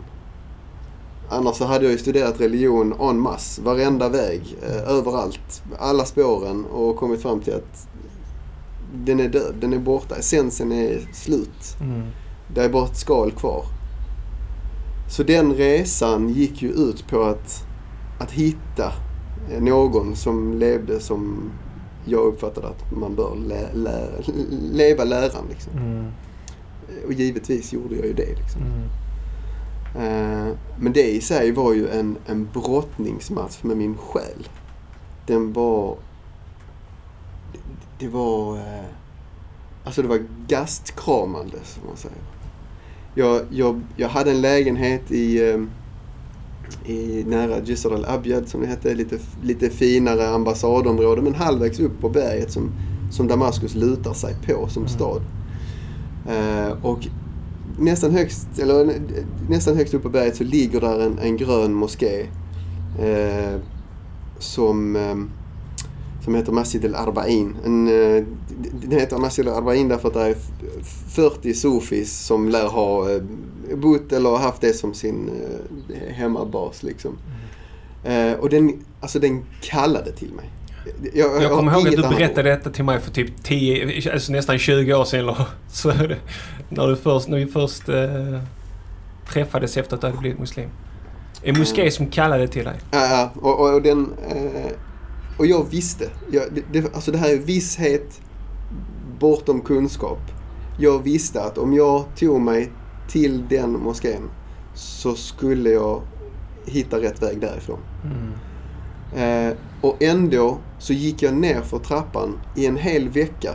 [1.30, 6.66] Annars så hade jag ju studerat religion en masse, varenda väg, eh, överallt, alla spåren
[6.66, 7.88] och kommit fram till att
[8.94, 11.78] den är död, den är borta, essensen är slut.
[11.82, 12.02] Mm.
[12.56, 13.66] Det är bara ett skal kvar.
[15.10, 17.66] Så den resan gick ju ut på att,
[18.24, 18.94] att hitta
[19.60, 21.52] någon som levde som
[22.06, 24.08] jag uppfattade att man bör lä, lä,
[24.72, 25.46] leva läran.
[25.50, 25.74] Liksom.
[25.78, 26.12] Mm.
[27.06, 28.36] Och givetvis gjorde jag ju det.
[28.36, 28.62] Liksom.
[28.62, 28.90] Mm.
[29.96, 34.48] Eh, men det i sig var ju en, en brottningsmatch med min själ.
[35.28, 35.98] Den var...
[37.52, 37.60] Det,
[38.00, 38.58] det var...
[38.58, 38.86] eh,
[39.86, 42.18] Alltså det var gastkramande, som man säger.
[43.16, 45.62] Jag, jag, jag hade en lägenhet i, eh,
[46.86, 48.94] i nära Jisr al-Abyad, som det hette.
[48.96, 52.72] Lite, lite finare ambassadområde, men halvvägs upp på berget som,
[53.12, 54.90] som Damaskus lutar sig på som Mm.
[54.96, 55.22] stad.
[56.30, 57.08] Eh, och
[57.80, 58.94] nästan högst, eller nä-
[59.50, 62.22] nästan högst upp på berget så ligger där en, en grön moské.
[63.00, 63.60] Eh,
[64.40, 65.16] som, eh,
[66.24, 67.56] som heter Masjid al-Arba'in.
[67.66, 68.24] Eh,
[68.90, 70.36] Den heter Masjid al-Arba'in därför att det är
[70.82, 73.22] f- 40 sufis som lär ha eh,
[73.76, 75.32] bott eller haft det som sin
[75.90, 76.84] eh, hemmabas.
[76.84, 77.18] Liksom.
[78.04, 80.50] Eh, och den, alltså den kallade till mig.
[81.14, 84.60] Jag, Jag kommer ihåg att du berättade detta till mig för typ 10, alltså nästan
[84.60, 85.36] 20 år sedan
[85.68, 85.94] så.
[86.70, 88.40] När, du först, när vi först eh,
[89.34, 90.70] träffades efter att du hade blivit muslim.
[91.44, 92.76] En moské som kallade till dig.
[92.92, 93.32] Ja, ja.
[93.42, 94.14] Och, och, och den...
[94.30, 94.72] Eh,
[95.38, 96.10] och jag visste.
[96.32, 98.22] Jag, det, alltså det här är visshet
[99.20, 100.20] bortom kunskap.
[100.80, 102.72] Jag visste att om jag tog mig
[103.14, 104.30] till den moskén
[104.74, 106.02] så skulle jag
[106.66, 107.80] hitta rätt väg därifrån.
[108.04, 109.50] Mm.
[109.50, 113.52] Eh, och ändå så gick jag ner för trappan i en hel vecka.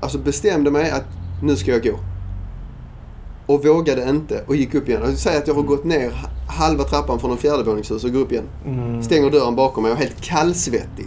[0.00, 1.06] Alltså bestämde mig att
[1.42, 1.98] nu ska jag gå.
[3.46, 5.02] Och vågade inte och gick upp igen.
[5.02, 6.12] Och säg att jag har gått ner
[6.48, 8.48] halva trappan från en fjärdevåningshus och går upp igen.
[8.66, 9.02] Mm.
[9.02, 11.06] Stänger dörren bakom mig och är helt kallsvettig.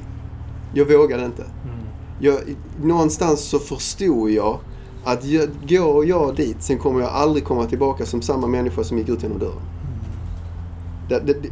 [0.74, 1.44] Jag vågade inte.
[1.44, 1.86] Mm.
[2.20, 2.40] Jag,
[2.84, 4.60] någonstans så förstod jag
[5.04, 5.24] att
[5.70, 9.24] går jag dit, sen kommer jag aldrig komma tillbaka som samma människa som gick ut
[9.24, 9.62] genom dörren.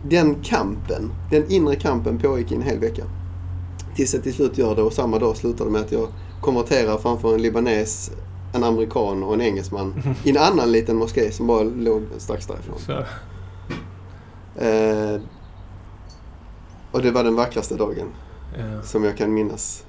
[0.03, 3.03] Den, kampen, den inre kampen pågick i en hel vecka.
[3.95, 6.07] Tills jag till slut gör det och samma dag slutar det med att jag
[6.41, 8.11] konverterar framför en libanes,
[8.53, 12.79] en amerikan och en engelsman i en annan liten moské som bara låg strax därifrån.
[12.79, 12.91] Så.
[14.65, 15.21] Eh,
[16.91, 18.07] och det var den vackraste dagen
[18.57, 18.81] Ja.
[18.83, 19.83] som jag kan minnas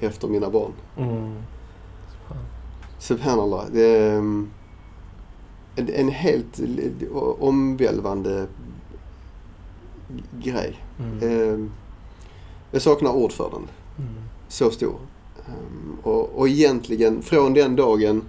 [0.00, 0.72] efter mina barn.
[0.96, 1.34] Mm.
[2.98, 3.64] Subhanallah.
[3.72, 4.50] Det är um,
[5.76, 6.60] en, en helt
[7.38, 8.46] omvälvande
[10.42, 10.80] grej.
[10.98, 11.22] Mm.
[11.22, 11.70] Eh,
[12.70, 13.68] jag saknar ord för den.
[13.98, 14.22] Mm.
[14.48, 14.96] Så stor.
[15.36, 18.22] Um, och, och egentligen från den dagen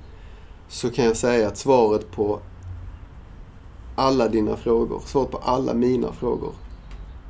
[0.67, 2.39] så kan jag säga att svaret på
[3.95, 6.51] alla dina frågor, svaret på alla mina frågor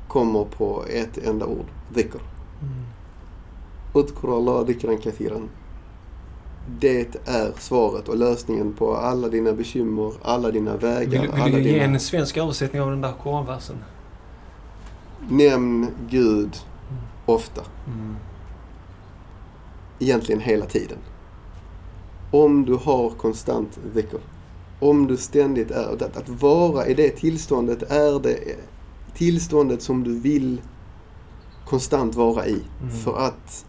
[0.08, 1.66] kommer på ett enda ord.
[1.94, 2.20] Dhikr.
[2.62, 2.84] Mm.
[3.94, 5.48] Udkur Allah dhikran kathiran.
[6.80, 11.56] Det är svaret och lösningen på alla dina bekymmer, alla dina vägar, Vill, vill alla
[11.56, 11.84] du ge dina...
[11.84, 13.76] en svensk översättning av den där koranversen?
[15.28, 16.56] Nämn Gud
[17.26, 17.62] ofta.
[17.86, 18.16] Mm.
[19.98, 20.98] Egentligen hela tiden.
[22.30, 24.18] Om du har konstant dhikr.
[24.80, 25.92] Om du ständigt är...
[25.92, 28.38] Att, att vara i det tillståndet är det
[29.14, 30.60] tillståndet som du vill
[31.64, 32.62] konstant vara i.
[32.82, 32.90] Mm.
[32.90, 33.66] För att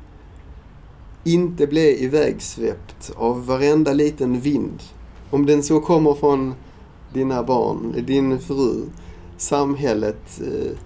[1.23, 4.83] inte bli ivägsvept av varenda liten vind.
[5.29, 6.53] Om den så kommer från
[7.13, 8.85] dina barn, din fru,
[9.37, 10.77] samhället, eh,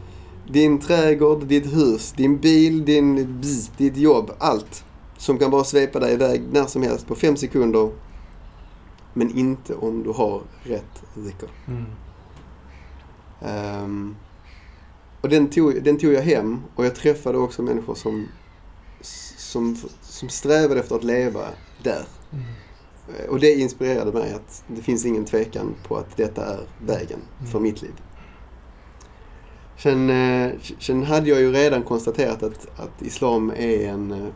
[0.52, 3.41] din trädgård, ditt hus, din bil, din
[3.78, 4.86] ditt jobb, allt.
[5.17, 7.89] Som kan bara svepa dig iväg när som helst på fem sekunder.
[9.13, 11.50] Men inte om du har rätt dhikr.
[11.67, 11.86] Mm.
[13.41, 14.15] Ehm,
[15.22, 18.28] och den tog, den tog jag hem och jag träffade också människor som,
[19.38, 19.78] som,
[20.13, 21.47] som strävade efter att leva
[21.84, 22.06] där.
[22.32, 22.45] Mm.
[23.30, 27.58] Och det inspirerade mig att det finns ingen tvekan på att detta är vägen för
[27.58, 27.63] Mm.
[27.63, 27.93] mitt liv.
[29.78, 34.28] Sen, eh, sen hade jag ju redan konstaterat att, att islam är en, eh,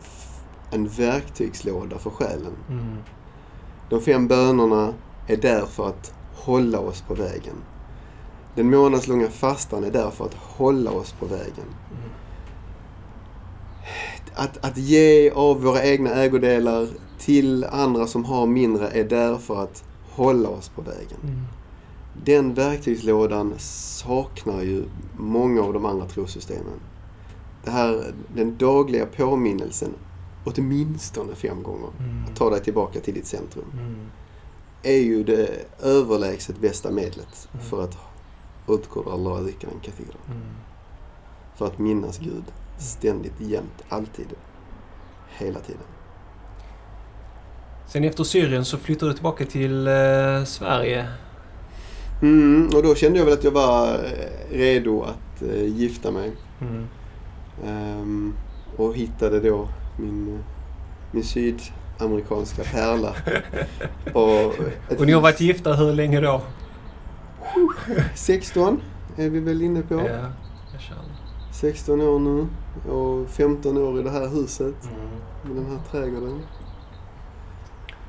[0.70, 2.52] en verktygslåda för själen.
[2.70, 2.96] Mm.
[3.90, 4.94] De fem bönerna
[5.26, 7.56] är där för att hålla oss på vägen.
[8.54, 11.68] Den månadslånga fastan är där för att hålla oss på vägen.
[11.90, 12.10] Mm.
[14.40, 19.62] Att, att ge av våra egna ägodelar till andra som har mindre är där för
[19.62, 21.18] att hålla oss på vägen.
[21.22, 21.38] Mm.
[22.24, 24.84] Den verktygslådan saknar ju
[25.16, 26.80] många av de andra trossystemen.
[27.64, 29.90] Det här, den dagliga påminnelsen
[30.44, 32.24] åtminstone fem gånger Mm.
[32.24, 33.94] att ta dig tillbaka till ditt centrum Mm.
[34.82, 35.50] är ju det
[35.82, 37.66] överlägset bästa medlet Mm.
[37.66, 37.96] för att
[38.68, 40.16] utgårda Allah dhikran kathira.
[40.26, 40.40] Mm.
[41.56, 42.44] För att minnas Gud
[42.78, 44.26] ständigt, jämt, alltid.
[45.28, 45.82] Hela tiden.
[47.86, 51.06] Sen efter Syrien så flyttade du tillbaka till eh, Sverige.
[52.22, 56.32] Mm, och då kände jag väl att jag var eh, redo att eh, gifta mig.
[56.60, 56.86] Mm.
[57.66, 58.34] Ehm,
[58.76, 60.40] och hittade då min, eh,
[61.12, 63.14] min sydamerikanska pärla.
[64.12, 64.54] och
[64.90, 66.42] ett Och ni har varit gifta hur länge då?
[68.14, 68.80] 16
[69.16, 69.94] är vi väl inne på.
[69.94, 70.32] Ja,
[70.72, 71.27] jag känner.
[71.60, 72.46] 16 år nu
[72.92, 75.08] och 15 år i det här huset Mm.
[75.44, 76.40] med den här trädgården.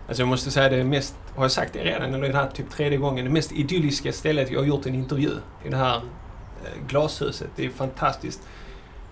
[0.07, 2.49] Alltså jag måste säga det mest, har jag sagt det redan eller är det här
[2.49, 5.31] typ tredje gången, det mest idylliska stället jag har gjort en intervju.
[5.65, 7.49] I det här eh, glashuset.
[7.55, 8.41] Det är fantastiskt.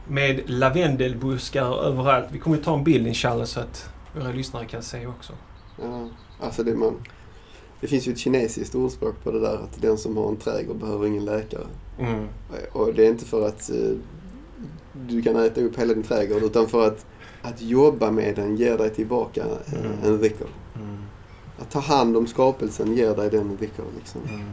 [0.08, 2.26] Med lavendelbuskar överallt.
[2.32, 5.34] Vi kommer ta en bild inshallah så att våra lyssnare kan se också.
[5.82, 6.08] Ja,
[6.42, 6.94] alltså det, man,
[7.82, 10.78] det finns ju ett kinesiskt ordspråk på det där att den som har en trädgård
[10.78, 11.66] behöver ingen läkare.
[12.00, 12.28] Mm.
[12.72, 13.92] Och det är inte för att eh,
[15.08, 17.06] du kan äta upp hela din trädgård utan för att,
[17.42, 19.92] att jobba med den ger dig tillbaka eh, Mm.
[20.04, 20.46] en dhikr.
[20.76, 20.98] Mm.
[21.60, 24.22] Att ta hand om skapelsen ger dig den dhikr liksom.
[24.34, 24.46] Mm.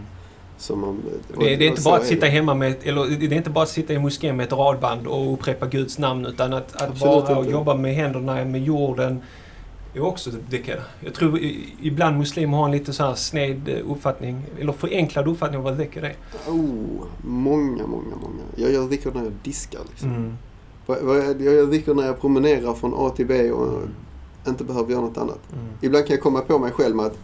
[0.59, 0.89] Som man,
[1.37, 2.33] och- Det, det är och inte så bara att är sitta det.
[2.33, 5.33] hemma med, eller det är inte bara att sitta i moskén med ett radband och
[5.33, 7.53] upprepa Guds namn utan att, att Absolut vara och inte.
[7.53, 9.23] jobba med händerna, med jorden.
[9.99, 10.81] Är också dhikr.
[11.01, 11.39] Jag tror
[11.83, 15.77] ibland muslimer har en lite så här sned eh, uppfattning, eller förenklad uppfattning om vad
[15.77, 16.17] dhikr är.
[16.49, 18.43] Oh, många, många, många.
[18.57, 20.09] Jag gör dhikr när jag diskar liksom.
[20.09, 20.37] Mm.
[20.87, 23.83] Jag gör dhikr när jag promenerar från A till B och
[24.49, 25.41] inte behöver göra något annat.
[25.53, 25.65] Mm.
[25.81, 27.19] Ibland kan jag komma på mig själv med att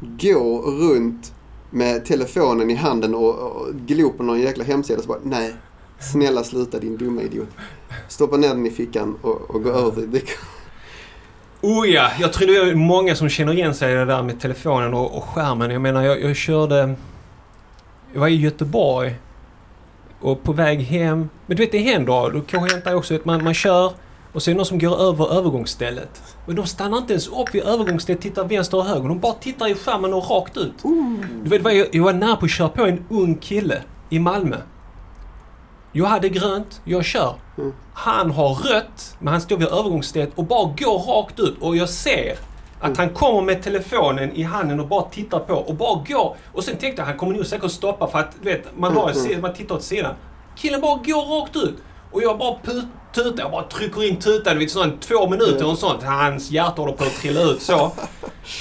[0.00, 1.32] gå runt
[1.70, 5.54] med telefonen i handen och, och glo på någon jäkla hemsida så bara nej.
[6.00, 7.48] Snälla sluta din dumma idiot.
[8.08, 10.38] Stoppa ner den i fickan och, och gå över till dhikr.
[11.60, 14.40] Oh ja, jag tror det är många som känner igen sig i det där med
[14.40, 15.70] telefonen och, och skärmen.
[15.70, 16.94] Jag menar, jag, jag körde...
[18.12, 19.14] Jag var i Göteborg
[20.20, 21.28] och på väg hem.
[21.46, 22.30] Men du vet, det händer.
[22.30, 23.92] Då kanske händer också att man, man kör
[24.32, 26.22] och så är det någon som går över övergångsstället.
[26.46, 29.08] Men de stannar inte ens upp vid övergångsstället, tittar vänster och höger.
[29.08, 30.74] De bara tittar i skärmen och rakt ut.
[31.42, 34.56] Du vet, jag, jag var nära på att köra på en ung kille i Malmö.
[35.92, 37.34] Jag hade grönt, jag kör.
[37.58, 37.72] Mm.
[38.00, 41.54] Han har rött, men han står vid övergångsstället och bara går rakt ut.
[41.60, 42.32] Och jag ser
[42.80, 42.96] att Mm.
[42.98, 46.36] han kommer med telefonen i handen och bara tittar på och bara går.
[46.52, 49.26] Och sen tänkte jag han kommer nog säkert stoppa för att vet, man, har, Mm,
[49.26, 49.40] mm.
[49.40, 50.14] man tittar åt sidan.
[50.56, 51.74] Killen bara går rakt ut.
[52.12, 52.54] Och jag bara
[53.14, 56.02] tutar, jag bara trycker in tutan vid sån två minuter och sånt.
[56.02, 57.90] Hans hjärta håller på att trilla ut så.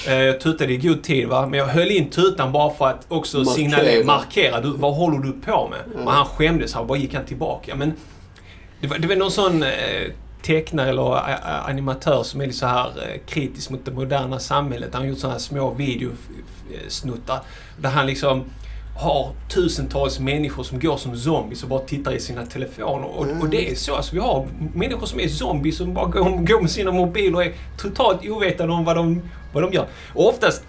[0.08, 3.06] Eh, Jag tutade i god tid va, men jag höll in tutan bara för att
[3.08, 3.54] också Markera.
[3.56, 4.62] signalera, markera.
[4.62, 6.06] Du, vad håller du på med?
[6.06, 7.76] Och han skämdes, han bara gick han tillbaka.
[7.76, 7.94] Men
[8.82, 10.12] det var, det var någon sån eh,
[10.42, 14.40] tecknare eller a, a, animatör som är lite så här eh, kritisk mot det moderna
[14.40, 14.90] samhället.
[14.94, 17.42] Han har gjort såna här små videosnuttar
[17.78, 18.44] där han liksom
[18.98, 23.08] har tusentals människor som går som zombies och bara tittar i sina telefoner.
[23.08, 23.96] Och, och det är så.
[23.96, 27.44] Alltså, vi har människor som är zombies som bara går, går med sina mobiler och
[27.44, 29.22] är totalt ovetande om vad de,
[29.54, 29.86] vad de gör.
[30.14, 30.64] Och oftast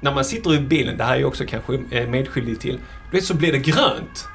[0.00, 2.78] när man sitter i bilen, det här är jag också kanske eh, medskyldig till,
[3.10, 4.28] du vet så blir det grönt.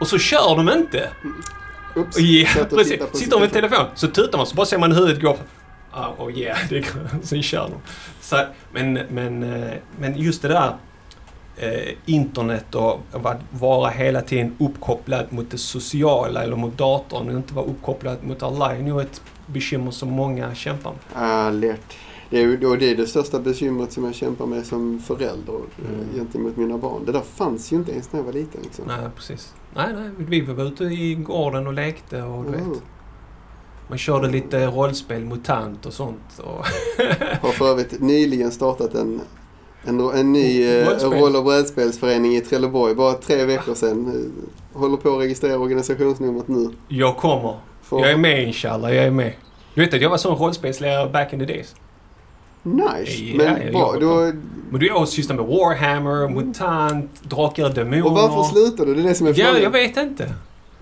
[0.00, 1.08] Och så kör de inte.
[1.96, 2.18] Oops.
[2.18, 3.00] Ja, och precis.
[3.12, 5.36] Sitter de med telefon så tutar man så bara ser man huvudet gå.
[5.90, 6.84] Ah, oh yeah, det.
[7.22, 7.80] Sen kör de.
[8.20, 8.36] Så,
[8.72, 10.76] men, men, eh, men just det där
[11.56, 17.34] eh, internet och att vara hela tiden uppkopplad mot det sociala eller mot datorn och
[17.34, 21.22] inte vara uppkopplad mot Allah är nog ett bekymmer som många kämpar med.
[21.22, 21.96] Ah, lätt.
[22.30, 25.94] Det är, det är det största bekymret som jag kämpar med som förälder Mm.
[25.94, 26.14] mm.
[26.16, 27.04] gentemot mina barn.
[27.06, 28.60] Det där fanns ju inte ens när jag var liten.
[28.62, 28.84] Liksom.
[28.86, 29.54] Nej, precis.
[29.76, 30.10] Nej, nej.
[30.18, 32.70] Vi var ute i gården och lekte och du Mm.
[32.70, 32.82] vet.
[33.88, 36.38] Man körde lite rollspel, MUTANT och sånt.
[36.44, 36.66] Och
[37.42, 39.20] Har för övrigt nyligen startat en,
[39.84, 41.10] en, en ny eh, Rollspel.
[41.12, 42.94] roll och brädspelsförening i Trelleborg.
[42.94, 44.06] Bara tre veckor sedan.
[44.74, 46.70] Eh, Håller på att registrera organisationsnumret nu.
[46.88, 47.56] jag kommer.
[47.82, 49.32] För, Jag är med inshallah, jag är med.
[49.74, 51.74] Du vet att jag var sån rollspelslärare back in the days.
[52.66, 53.22] Nice!
[53.24, 54.32] Ja, Men jag bra, då,
[54.70, 58.06] Men du har sysslat med Warhammer, MUTANT, Drakar och Demoner.
[58.06, 58.94] och varför slutar du?
[58.94, 59.62] Det är det som är Ja, frågan.
[59.62, 60.32] jag vet inte.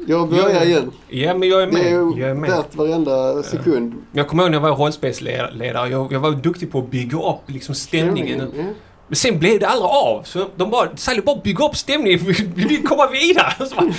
[0.06, 0.90] Jag börjar Jag- igen.
[1.08, 1.86] Ja, men jag är Det med.
[1.86, 2.50] är Jag ju är med.
[2.50, 3.92] värt varenda sekund.
[4.12, 5.88] Jag kommer ihåg när jag var rollspelsledare.
[5.90, 8.42] Jag, jag var duktig på att bygga upp liksom stämningen.
[8.56, 8.62] Ja.
[9.08, 10.22] Men sen blev det aldrig av.
[10.22, 12.18] Så de bara, Sally bara bygga upp stämningen.
[12.54, 13.52] Vi vill komma vidare.
[13.68, 13.92] Så bara,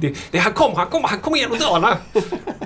[0.00, 1.96] det, det, han kommer, han kommer, han kommer genom dörren.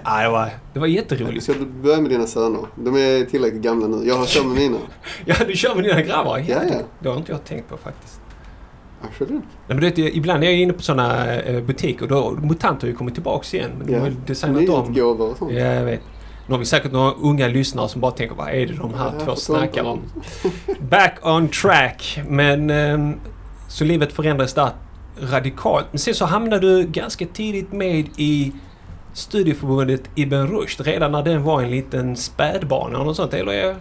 [0.04, 1.42] Ja, det var, det var jätteroligt.
[1.44, 2.60] Ska du börja med dina söner?
[2.76, 4.08] De är tillräckligt gamla nu.
[4.08, 4.78] Jag har kört med mina.
[5.24, 6.38] Ja, du kör med dina grabbar.
[6.38, 6.78] Ja, ja.
[7.00, 8.20] Det har inte jag tänkt på faktiskt.
[9.02, 9.30] Absolut.
[9.30, 12.82] Nej, men du vet, ibland är jag inne på sådana eh, butiker och då, MUTANT
[12.82, 13.70] har ju kommit tillbaks igen.
[13.78, 14.06] Men de har Ja.
[14.08, 14.84] ju designat om.
[14.92, 15.52] Nyutgåvor och sånt.
[15.52, 16.00] Ja, jag vet.
[16.48, 19.12] Nu har vi säkert några unga lyssnare som bara tänker vad är det de här
[19.18, 20.00] Ja, två snackar om?
[20.90, 22.20] Back on track.
[22.28, 23.16] Men eh,
[23.68, 24.70] så livet förändrades där
[25.20, 25.86] radikalt.
[25.90, 28.52] Men sen så hamnade du ganska tidigt med i
[29.12, 33.52] studieförbundet Ibn Rushd redan när den var en liten spädbarn eller något sånt, eller?
[33.52, 33.76] är-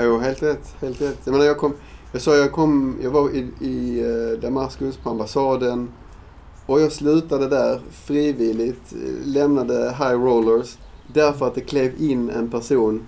[0.00, 0.74] Jo, helt rätt.
[0.80, 1.18] Helt rätt.
[1.24, 1.74] Jag menar, jag kom...
[2.12, 2.96] Jag sa jag kom...
[3.02, 5.88] Jag var i, i eh, Damaskus på ambassaden.
[6.66, 8.92] Och jag slutade där frivilligt.
[8.92, 10.76] eh, Lämnade High Rollers.
[11.12, 13.02] Därför att det klev in en person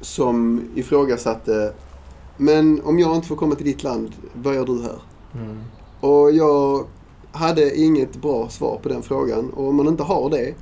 [0.00, 1.72] som ifrågasatte
[2.36, 4.98] Men om jag inte får komma till ditt land, vad gör du här?
[6.00, 6.84] Och jag
[7.32, 9.50] hade inget bra svar på den frågan.
[9.50, 10.54] Och om man inte har det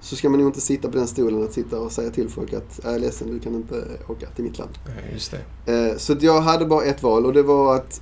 [0.00, 2.52] så ska man nog inte sitta på den stolen att sitta och säga till folk
[2.52, 4.70] att jag är ledsen, du kan inte åka till mitt land.
[4.86, 5.34] Ja, just
[5.66, 5.90] det.
[5.90, 8.00] Eh, Så jag hade bara ett val och det var att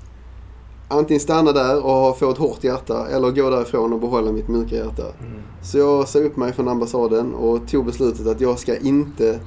[0.93, 4.75] antingen stanna där och få ett hårt hjärta eller gå därifrån och behålla mitt mjuka
[4.77, 5.03] hjärta.
[5.03, 5.43] Mm.
[5.63, 9.41] Så jag sa upp mig från ambassaden och tog beslutet att jag ska inte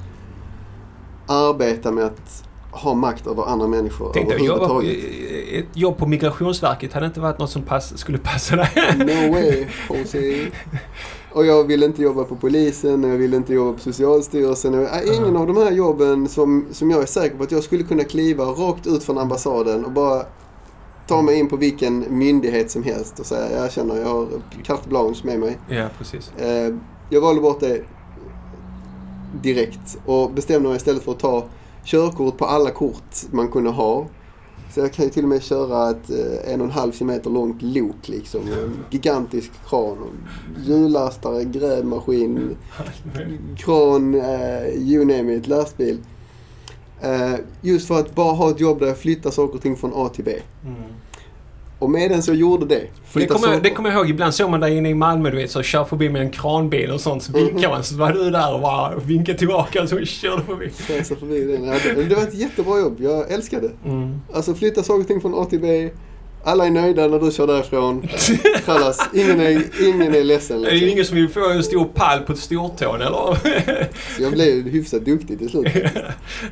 [1.26, 5.64] arbeta med att ha makt över andra människor Tänkte jag jobba, överhuvudtaget.
[5.70, 8.68] ett jobb på Migrationsverket hade inte varit något som pass, skulle passa dig.
[8.98, 10.46] No way, Jose.
[11.32, 14.74] Och jag ville inte jobba på polisen, jag ville inte jobba på Socialstyrelsen.
[14.74, 17.82] äh, Ingen av de här jobben som, som jag är säker på att jag skulle
[17.82, 20.22] kunna kliva rakt ut från ambassaden och bara
[21.06, 24.28] ta mig in på vilken myndighet som helst och säga jag känner jag har
[24.62, 25.58] carte blanche med mig.
[25.68, 26.32] ja, precis.
[26.38, 26.74] Eh,
[27.10, 27.82] jag valde bort det
[29.42, 31.44] direkt och bestämde mig istället för att ta
[31.84, 34.06] körkort på alla kort man kunde ha.
[34.74, 37.30] Så jag kan ju till och med köra ett eh, en och en halv kilometer
[37.30, 38.40] långt lok liksom.
[38.40, 39.96] En gigantisk kran.
[40.64, 42.56] Hjullastare, grävmaskin,
[43.56, 45.98] kran, eh, you name it, lastbil.
[47.02, 49.92] Eh, just för att bara ha ett jobb där jag flyttar saker och ting från
[49.94, 50.32] A till B.
[51.78, 52.82] Och medan jag gjorde det.
[53.12, 55.36] Det kommer, jag, det kommer jag ihåg, ibland såg man dig inne i Malmö du
[55.36, 57.84] vet, så kör förbi med en kranbil och sånt, så vinkar man.
[57.84, 60.70] Så var du där och bara vinkade tillbaka och så körde förbi.
[60.70, 61.64] Förbi den.
[61.64, 62.96] Ja, det, det var ett jättebra jobb.
[63.00, 63.88] Jag älskade det.
[63.88, 64.20] Mm.
[64.32, 65.90] Alltså flytta saker och ting från A till B.
[66.46, 68.08] Alla är nöjda när du kör därifrån.
[68.64, 69.08] Kallas.
[69.14, 70.56] Ingen är, ingen är ledsen.
[70.56, 70.88] Är det Liksom.
[70.88, 73.34] ingen som vill få en stor pall på ett stortån eller?
[74.16, 75.66] Så jag blev hyfsat duktig till slut.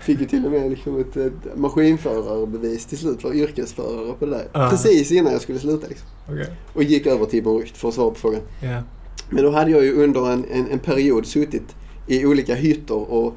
[0.02, 3.24] Fick ju till och med liksom ett, ett maskinförarbevis till slut.
[3.24, 4.48] Var yrkesförare på det där.
[4.52, 4.70] Ja.
[4.70, 5.86] Precis innan jag skulle sluta.
[5.88, 6.08] Liksom.
[6.28, 6.46] Okej.
[6.74, 8.40] Och gick över till Ibn Rushd för att svara på frågan.
[8.62, 8.82] Ja.
[9.30, 11.76] Men då hade jag ju under en, en, en period suttit
[12.06, 13.34] i olika hytter och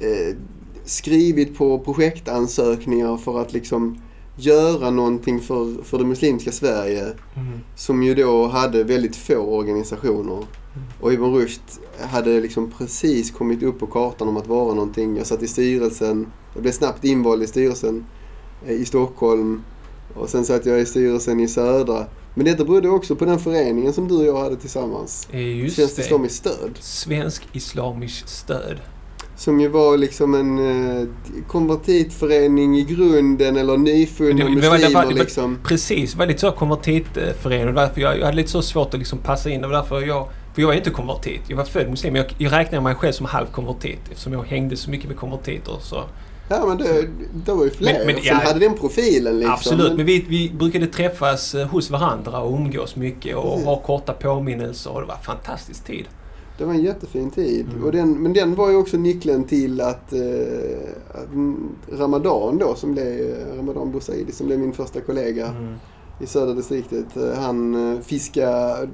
[0.00, 0.36] eh,
[0.84, 4.02] skrivit på projektansökningar för att liksom
[4.38, 7.02] göra någonting för, för det muslimska Sverige
[7.36, 7.60] Mm.
[7.76, 10.44] som ju då hade väldigt få organisationer.
[11.00, 11.60] Och Ibn Rushd
[12.00, 15.16] hade liksom precis kommit upp på kartan om att vara någonting.
[15.16, 18.04] Jag satt i styrelsen, jag blev snabbt invald i styrelsen
[18.66, 19.62] eh, i Stockholm
[20.14, 22.06] och sen satt jag i styrelsen i Södra.
[22.34, 25.28] Men detta berodde också på den föreningen som du och jag hade tillsammans.
[25.30, 26.02] Eh, Just Svenskt det.
[26.02, 26.70] Islamiskt Stöd.
[26.80, 28.76] Svensk Islamisk Stöd.
[29.38, 30.58] Som ju var liksom en
[31.02, 31.06] eh,
[31.48, 35.58] konvertitförening i grunden eller nyfunna det- var- det var- muslimer det var- liksom.
[35.64, 39.60] Precis, lite så konvertitförening därför jag, jag hade lite så svårt att liksom passa in.
[39.60, 41.40] Det var därför jag, för jag är inte konvertit.
[41.48, 42.16] Jag var född muslim.
[42.16, 45.76] Jag, jag räknar mig själv som halvkonvertit eftersom jag hängde så mycket med konvertiter.
[45.80, 46.02] Så.
[46.50, 47.08] Ja men det,
[47.46, 48.34] det var ju fler Men- men- som ja.
[48.34, 49.54] hade den profilen liksom.
[49.54, 54.12] Absolut, Men- vi, vi brukade träffas eh, hos varandra och umgås mycket och ha korta
[54.12, 56.04] påminnelser och det var en fantastisk tid.
[56.58, 57.66] Det var en jättefin tid.
[57.72, 57.84] Mm.
[57.84, 61.28] Och den, men den var ju också nyckeln till att, eh, att
[61.98, 65.74] Ramadan då, som blev, eh, Ramadan Boussaidi som blev min första kollega Mm.
[66.20, 67.16] i södra distriktet.
[67.16, 68.88] eh, Han eh, fiskade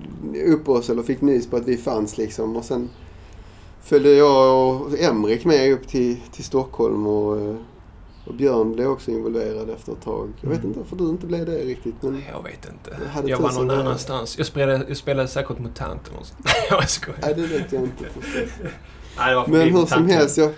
[0.47, 2.57] upp oss eller fick nys på att vi fanns liksom.
[2.57, 2.89] Och sen
[3.83, 7.55] följde jag och Emrik med upp till, till Stockholm och,
[8.27, 10.29] och Björn blev också involverad efter ett tag.
[10.41, 10.68] Jag vet Mm.
[10.70, 11.95] inte varför du inte blev det riktigt.
[12.01, 12.99] Men Jag vet inte.
[13.14, 13.81] Jag Jag var någon vägar.
[13.81, 14.39] annanstans.
[14.39, 16.33] Jag spelade, jag spelade säkert MUTANT eller något.
[16.70, 17.18] Jag skojar.
[17.22, 18.05] nej, det vet jag inte.
[19.18, 20.51] Nej, det Men hur som helst, jag,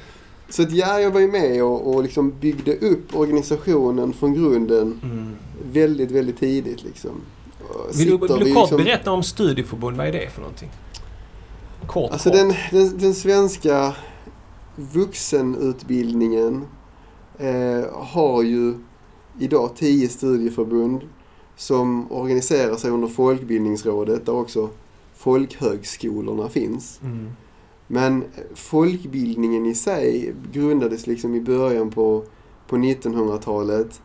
[0.49, 5.01] så att ja, jag var ju med och, och liksom byggde upp organisationen från grunden
[5.03, 5.37] Mm.
[5.73, 6.85] väldigt, väldigt tidigt.
[6.85, 7.11] Liksom.
[7.95, 9.97] Vill, du- vill vi du kort liksom- berätta om studieförbund?
[9.97, 10.71] Vad är det för någonting?
[11.87, 12.39] Kort, Alltså kort.
[12.39, 13.95] den, den, den svenska
[14.77, 16.65] vuxenutbildningen
[17.39, 18.75] eh, har ju
[19.39, 21.01] idag tio studieförbund
[21.57, 24.69] som organiserar sig under Folkbildningsrådet där också
[25.17, 27.01] folkhögskolorna finns.
[27.03, 27.29] Mm.
[27.87, 28.25] Men
[28.55, 32.25] folkbildningen i sig grundades liksom i början på,
[32.69, 34.01] på 1900-talet.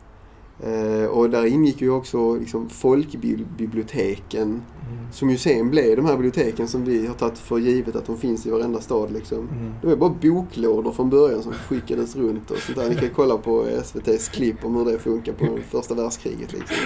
[0.62, 5.04] Eh, och där ingick ju också liksom folkbiblioteken Mm.
[5.12, 8.16] som ju sen blev de här biblioteken som vi har tagit för givet att de
[8.18, 9.12] finns i varenda stad.
[9.12, 9.38] Liksom.
[9.38, 9.72] Mm.
[9.80, 12.88] Det var bara boklådor från början som skickades runt och sånt där.
[12.88, 16.52] Ni kan kolla på SVTs klipp om hur det funkar på första världskriget.
[16.52, 16.76] Liksom.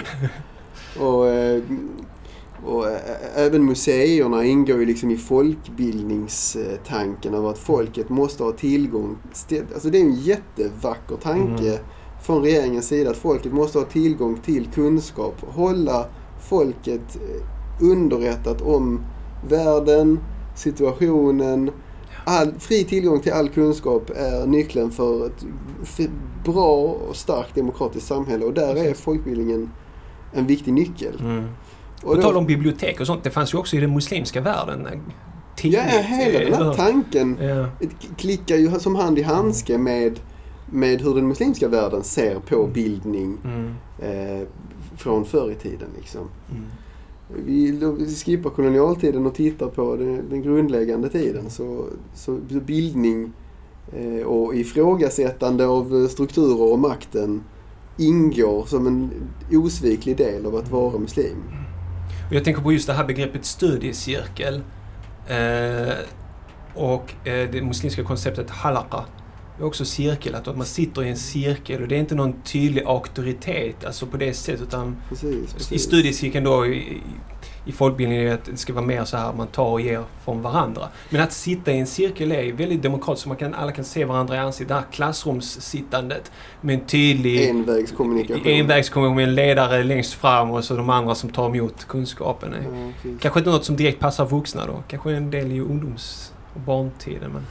[1.06, 1.62] Och, eh,
[2.66, 3.00] Och ä-
[3.34, 9.16] även museerna ingår ju liksom i folkbildningstanken av att folket måste ha tillgång.
[9.48, 11.78] till- Alltså det är en jättevacker tanke Mm.
[12.26, 15.34] Från regeringens sida att folket måste ha tillgång till kunskap.
[15.48, 16.06] Hålla
[16.40, 17.42] folket eh,
[17.90, 19.00] underrättat om
[19.48, 20.18] världen,
[20.56, 21.70] situationen.
[22.24, 25.44] All, fri tillgång till all kunskap är nyckeln för ett
[26.44, 26.76] bra
[27.08, 29.70] och starkt demokratiskt samhälle och där är folkbildningen
[30.34, 31.20] en viktig nyckel.
[31.20, 31.44] Mm.
[32.02, 34.86] Och På tal om bibliotek och sånt, det fanns ju också i den muslimska världen.
[34.86, 34.92] eh,
[35.56, 36.72] Tidigt, Ja, hela den här hur?
[36.74, 37.66] tanken Ja.
[38.16, 40.20] klickar ju som hand i handske med,
[40.70, 43.74] med hur den muslimska världen ser på bildning Mm.
[43.98, 44.46] eh,
[44.96, 45.88] från förr i tiden.
[45.98, 46.28] Liksom.
[46.50, 46.64] Mm.
[47.46, 51.50] Vi, vi skippar kolonialtiden och tittar på den, den grundläggande tiden.
[51.50, 53.32] Så, så bildning
[53.92, 57.42] eh, och ifrågasättande av strukturer och makten
[57.98, 59.10] ingår som en
[59.52, 61.36] osviklig del av att vara muslim.
[62.28, 64.54] Och jag tänker på just det här begreppet studiecirkel.
[65.28, 65.94] Eh,
[66.74, 69.04] och eh, det muslimska konceptet halaqa.
[69.60, 72.82] Är också cirkel, att man sitter i en cirkel och det är inte någon tydlig
[72.86, 75.82] auktoritet alltså på det sättet utan Precis, i precis.
[75.82, 77.02] studiecirkeln då i, i-
[77.68, 80.42] i folkbildningen är att det ska vara mer så här man tar och ger från
[80.42, 80.88] varandra.
[81.10, 84.34] Men att sitta i en cirkel är väldigt demokratiskt man kan, alla kan se varandra
[84.36, 84.68] i ansiktet.
[84.68, 88.46] Det här klassrumssittandet med en tydlig Envägskommunikation.
[88.46, 92.54] envägskommunikation med en ledare längst fram och så de andra som tar emot kunskapen.
[93.04, 93.10] Ja.
[93.20, 94.82] Kanske inte något som direkt passar vuxna då.
[94.88, 97.30] Kanske en del i ungdoms och barntiden.
[97.32, 97.42] Men...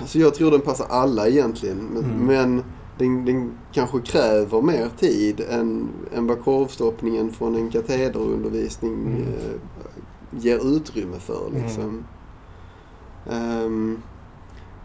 [0.00, 1.76] Alltså jag tror den passar alla egentligen.
[1.92, 2.26] Men, Mm.
[2.26, 2.64] men
[2.98, 9.22] den, den kanske kräver mer tid än, än vad korvstoppningen från en katederundervisning Mm.
[9.22, 11.50] eh, ger utrymme för.
[11.54, 12.04] Liksom.
[13.30, 13.98] Ehm,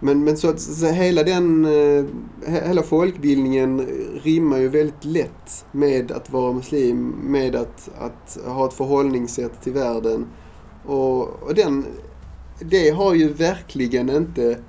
[0.01, 2.03] men, men så att så hela den, eh,
[2.47, 3.87] he- hela folkbildningen
[4.23, 9.73] rimmar ju väldigt lätt med att vara muslim, med att, att ha ett förhållningssätt till
[9.73, 10.25] världen.
[10.85, 11.85] Och, och den,
[12.59, 14.59] det har ju verkligen inte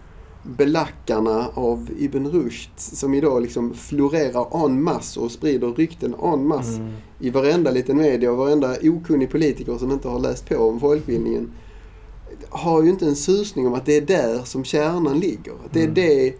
[0.42, 6.80] belackarna av Ibn Rushd som idag liksom florerar en masse och sprider rykten en masse
[6.80, 6.92] Mm.
[7.20, 11.50] i varenda liten media och varenda okunnig politiker som inte har läst på om folkbildningen
[12.48, 15.52] har ju inte en susning om att det är där som kärnan ligger.
[15.52, 15.94] Att Det är Mm.
[15.94, 16.34] det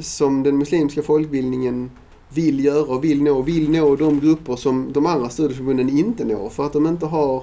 [0.00, 1.90] som den muslimska folkbildningen
[2.34, 3.42] vill göra och vill nå.
[3.42, 7.42] Vill nå de grupper som de andra studieförbunden inte når för att de inte har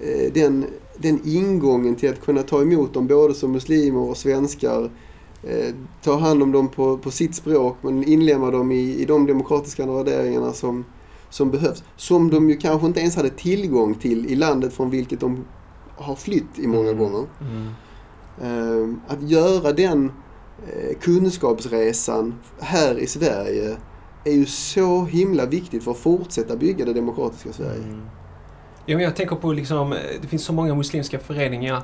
[0.00, 0.64] eh, den,
[0.98, 4.90] den ingången till att kunna ta emot dem både som muslimer och svenskar.
[5.42, 9.26] Eh, ta hand om dem på, på sitt språk men inlemma dem i, i de
[9.26, 10.84] demokratiska värderingarna som,
[11.30, 11.82] som behövs.
[11.96, 15.44] Som de ju kanske inte ens hade tillgång till i landet från vilket de
[15.96, 16.98] har flytt i många Mm.
[16.98, 17.24] gånger.
[17.40, 17.68] Mm.
[18.42, 20.12] Eh, att göra den
[20.66, 23.76] eh, kunskapsresan här i Sverige
[24.24, 27.82] är ju så himla viktigt för att fortsätta bygga det demokratiska Sverige.
[27.84, 28.00] Mm.
[28.86, 31.82] Ja, men jag tänker på liksom, eh, det finns så många muslimska föreningar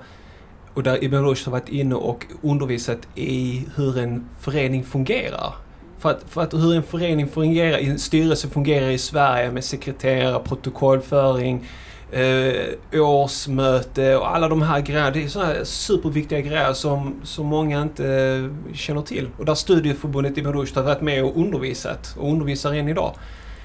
[0.77, 5.55] och där Ibn Rushd har varit inne och undervisat i hur en förening fungerar.
[5.99, 10.43] För att, för att hur en förening fungerar, en styrelse fungerar i Sverige med sekreterare,
[10.45, 11.65] protokollföring,
[12.13, 15.11] eh, årsmöte och alla de här grejerna.
[15.11, 19.29] Det är sådana här superviktiga grejer som, som många inte eh, känner till.
[19.39, 23.15] Och där studieförbundet Ibn Rushd har varit med och undervisat och undervisar än idag.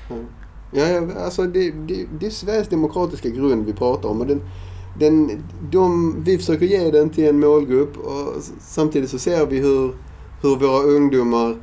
[0.09, 0.25] Mm.
[0.73, 4.21] Ja, ja, alltså det, det, det är Sveriges demokratiska grund vi pratar om.
[4.21, 4.41] Och den,
[4.99, 9.95] den, de, vi försöker ge den till en målgrupp och samtidigt så ser vi hur,
[10.41, 11.57] hur våra ungdomar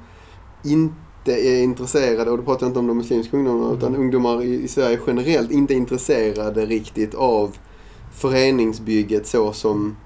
[0.65, 3.79] inte är intresserade, och då pratar jag inte om de muslimska ungdomarna, Mm.
[3.79, 7.57] utan ungdomar i, i Sverige generellt inte är intresserade riktigt av
[8.13, 9.97] föreningsbygget så som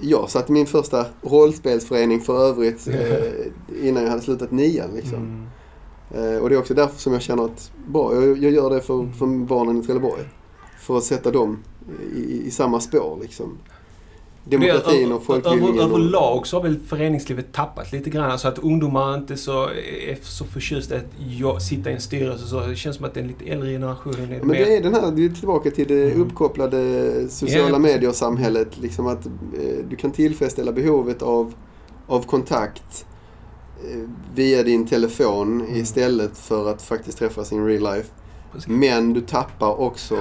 [0.00, 4.90] jag satt i min första rollspelsförening för övrigt eh, innan jag hade slutat nian.
[4.94, 5.46] Liksom.
[6.14, 6.34] Mm.
[6.34, 8.80] Eh, och det är också därför som jag känner att bra, jag, jag gör det
[8.80, 9.12] för, Mm.
[9.12, 10.22] för barnen i Trelleborg.
[10.80, 11.58] För att sätta dem
[12.16, 13.58] i, i, samma spår liksom.
[14.44, 15.74] Demokratin Det är- och folkbildningen.
[15.74, 18.38] Över, och- överlag så har väl föreningslivet tappat lite grann.
[18.38, 19.64] Så att ungdomar inte så,
[20.08, 21.04] är så förtjusta att
[21.38, 22.46] jag, sitta i en styrelse.
[22.46, 24.54] Så det känns som att den lite äldre generationen är Men mer...
[24.64, 26.22] det är den här, vi är tillbaka till det Mm.
[26.22, 28.78] uppkopplade sociala Ja, medier-samhället.
[28.78, 31.54] Liksom att eh, du kan tillfredsställa behovet av,
[32.06, 33.06] av kontakt
[33.84, 33.98] eh,
[34.34, 35.76] via din telefon Mm.
[35.76, 38.08] istället för att faktiskt träffas in real life.
[38.52, 38.68] Precis.
[38.68, 40.16] Men du tappar också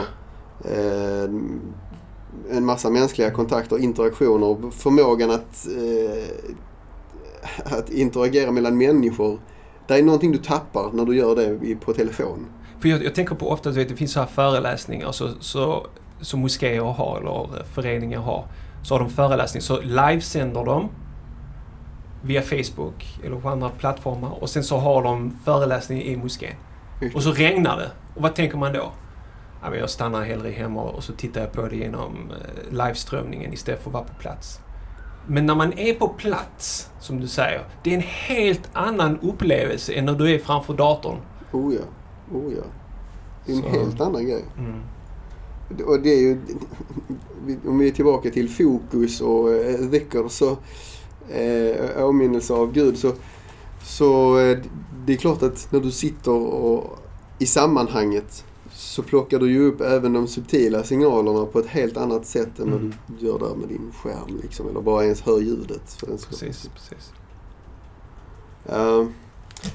[2.52, 9.40] en massa mänskliga kontakter, interaktioner och förmågan att, eh, att interagera mellan människor.
[9.88, 12.46] Det är någonting du tappar när du gör det på telefon.
[12.80, 15.88] För jag, jag tänker på ofta att det finns så här föreläsningar så, så,
[16.22, 18.46] som moskéer har eller föreningar har.
[18.84, 20.90] Så har de föreläsningar, så livesänder de
[22.24, 26.56] via Facebook eller på andra plattformar och sen så har de föreläsning i moskén.
[27.16, 27.92] Och så regnar det.
[28.16, 28.92] Och vad tänker man då?
[29.62, 33.90] Jag stannar hellre hemma och så tittar jag på det genom eh, liveströmningen istället för
[33.90, 34.60] att vara på plats.
[35.28, 39.94] Men när man är på plats, som du säger, det är en helt annan upplevelse
[39.94, 41.18] än när du är framför datorn.
[41.52, 41.82] Oh ja.
[42.38, 42.64] Oh ja.
[43.46, 44.46] Det är en Så- helt annan grej.
[44.58, 44.82] Mm.
[45.86, 46.42] Och det är ju,
[47.68, 50.58] om vi är tillbaka till fokus och eh, dhikr, så
[51.30, 53.12] eh, åminnelse av Gud, så,
[53.84, 54.58] så eh,
[55.06, 57.00] det är klart att när du sitter och,
[57.40, 58.46] i sammanhanget
[58.92, 62.72] så plockar du ju upp även de subtila signalerna på ett helt annat sätt än
[62.72, 62.94] vad Mm.
[63.20, 65.94] du gör där med din skärm liksom, eller bara ens hör ljudet.
[65.94, 66.18] För den.
[66.18, 67.12] Precis, precis.
[68.70, 69.08] Uh,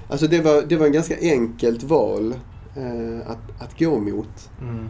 [0.08, 2.34] alltså det var, det var en ganska enkelt val
[2.76, 4.50] eh, att, att gå mot.
[4.60, 4.88] Mm.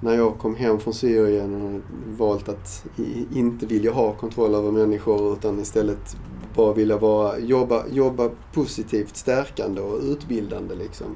[0.00, 1.80] när jag kom hem från Syrien och
[2.18, 6.16] valt att i, inte vilja ha kontroll över människor utan istället
[6.56, 11.06] bara vilja vara, jobba, jobba positivt stärkande och utbildande liksom.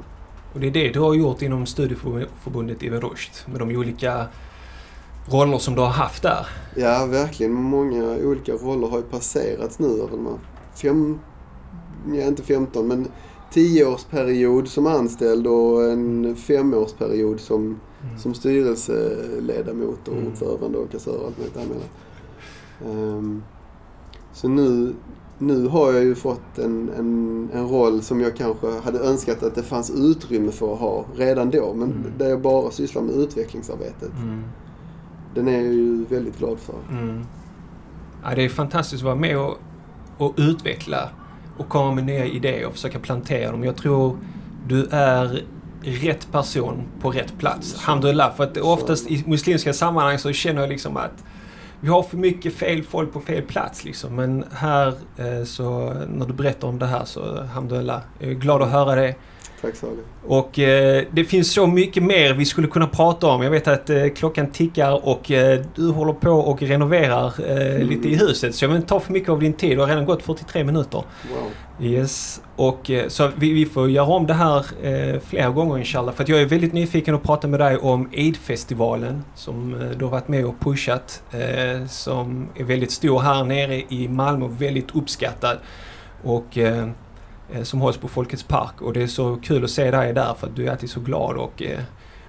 [0.52, 4.26] Och det är det du har gjort inom studieförbundet Ibn Rushd med de olika
[5.26, 6.46] roller som du har haft där.
[6.76, 7.52] Ja, verkligen.
[7.52, 10.38] Många olika roller har ju passerats nu över de här
[10.74, 11.18] fem,
[12.14, 13.08] ja inte 15 men
[13.52, 17.80] 10-årsperiod som anställd och en femårsperiod som,
[18.18, 20.26] som styrelseledamot och Mm.
[20.26, 21.88] ordförande och kassör och allt möjligt däremellan.
[23.16, 23.42] Um,
[24.32, 24.94] så nu,
[25.38, 29.54] nu har jag ju fått en, en, en roll som jag kanske hade önskat att
[29.54, 31.74] det fanns utrymme för att ha redan då.
[31.74, 32.12] Men Mm.
[32.18, 34.10] där jag bara sysslar med utvecklingsarbetet.
[34.22, 34.42] Mm.
[35.34, 36.74] Den är jag ju väldigt glad för.
[36.90, 37.24] Mm.
[38.24, 39.58] Ja, det är fantastiskt att vara med och,
[40.18, 41.08] och utveckla
[41.58, 43.64] och komma med nya idéer och försöka plantera dem.
[43.64, 44.16] Jag tror
[44.66, 45.44] du är
[45.82, 47.74] rätt person på rätt plats.
[47.74, 48.34] Alhamdulillah.
[48.36, 51.24] För att oftast i muslimska sammanhang så känner jag liksom att
[51.80, 54.16] vi har för mycket fel folk på fel plats liksom.
[54.16, 58.00] Men här eh, så när du berättar om det här så alhamdulillah.
[58.18, 59.14] Jag är glad att höra det.
[59.60, 59.98] Tack Salih.
[60.26, 63.42] Och eh, det finns så mycket mer vi skulle kunna prata om.
[63.42, 68.08] Jag vet att eh, klockan tickar och eh, du håller på och renoverar eh, lite
[68.08, 68.54] i huset.
[68.54, 69.78] Så jag vill inte ta för mycket av din tid.
[69.78, 71.02] Det har redan gått 43 minuter.
[71.30, 71.50] Wow.
[71.80, 72.42] Yes.
[72.56, 76.14] Och eh, så vi, vi får göra om det här eh, flera gånger inshallah.
[76.14, 80.12] För jag är väldigt nyfiken att prata med dig om Eid-festivalen som eh, du har
[80.12, 81.22] varit med och pushat.
[81.88, 84.48] Som är väldigt stor här nere i Malmö.
[84.48, 85.58] Väldigt uppskattad.
[86.22, 86.58] Och
[87.62, 88.82] som hålls på Folkets Park.
[88.82, 91.00] Och det är så kul att se dig där för att du är alltid så
[91.00, 91.62] glad och...
[91.62, 91.80] Eh,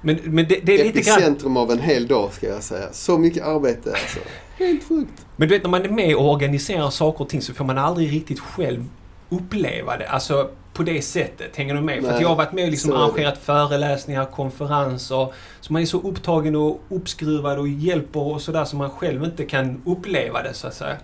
[0.02, 1.18] men, men det, det är lite grann...
[1.18, 2.88] Epicentrum av en hel dag ska jag säga.
[2.92, 4.20] Så mycket arbete alltså.
[4.58, 5.26] Helt sjukt.
[5.36, 7.78] Men du vet när man är med och organiserar saker och ting så får man
[7.78, 8.86] aldrig riktigt själv
[9.30, 10.08] uppleva det.
[10.08, 11.56] Alltså på det sättet.
[11.56, 12.02] Hänger du med?
[12.02, 15.28] För att Nej, jag har varit med och liksom arrangerat föreläsningar, konferenser.
[15.62, 19.46] Så man är så upptagen och uppskruvad och hjälper och sådär så man själv inte
[19.46, 20.98] kan uppleva det så att säga.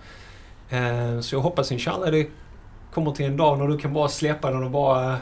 [0.69, 2.27] Eh, Så jag hoppas inshallah det
[2.95, 5.17] kommer till en dag när du kan bara släppa den och bara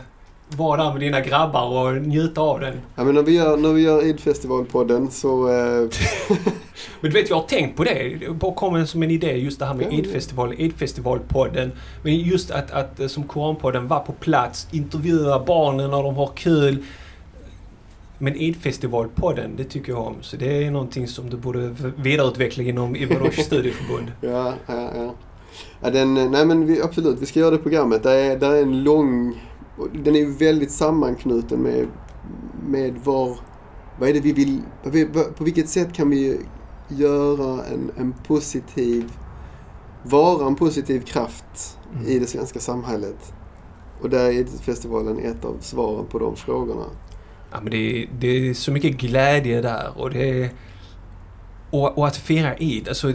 [0.49, 2.82] vara där med dina grabbar och njuta av den.
[2.95, 5.49] Ja, men när vi gör, när vi gör Eid-festivalpodden så...
[5.49, 5.89] Eh,
[7.01, 8.17] Men du vet, jag har tänkt på det.
[8.19, 11.71] Det bara kom som en idé just det här med Ja, Eid-festival, Eid-festivalpodden.
[12.03, 16.32] Men just att, att eh, som Koranpodden var på plats, intervjua barnen när de har
[16.36, 16.84] kul.
[18.17, 20.15] Men Eid-festivalpodden, det tycker jag om.
[20.21, 24.11] Så det är någonting som du borde vidareutveckla inom Ibarosh studieförbund.
[24.21, 25.13] ja, ja, ja.
[25.84, 28.03] Ja den, nej men vi, absolut, vi ska göra det programmet.
[28.03, 29.41] Det är, där är en lång...
[29.93, 31.88] Den är ju väldigt sammanknuten med,
[32.67, 33.38] med var...
[33.99, 34.61] Vad är det vi vill...
[35.38, 36.39] På vilket sätt kan vi
[36.88, 39.11] göra en, en positiv...
[40.03, 42.07] Vara en positiv kraft Mm.
[42.07, 43.34] i det svenska samhället.
[44.01, 46.86] Och där är festivalen ett av svaren på de frågorna.
[47.51, 50.49] Ja, men det, är, det är så mycket glädje där och det är...
[51.74, 53.11] Och, och att fira Eid, alltså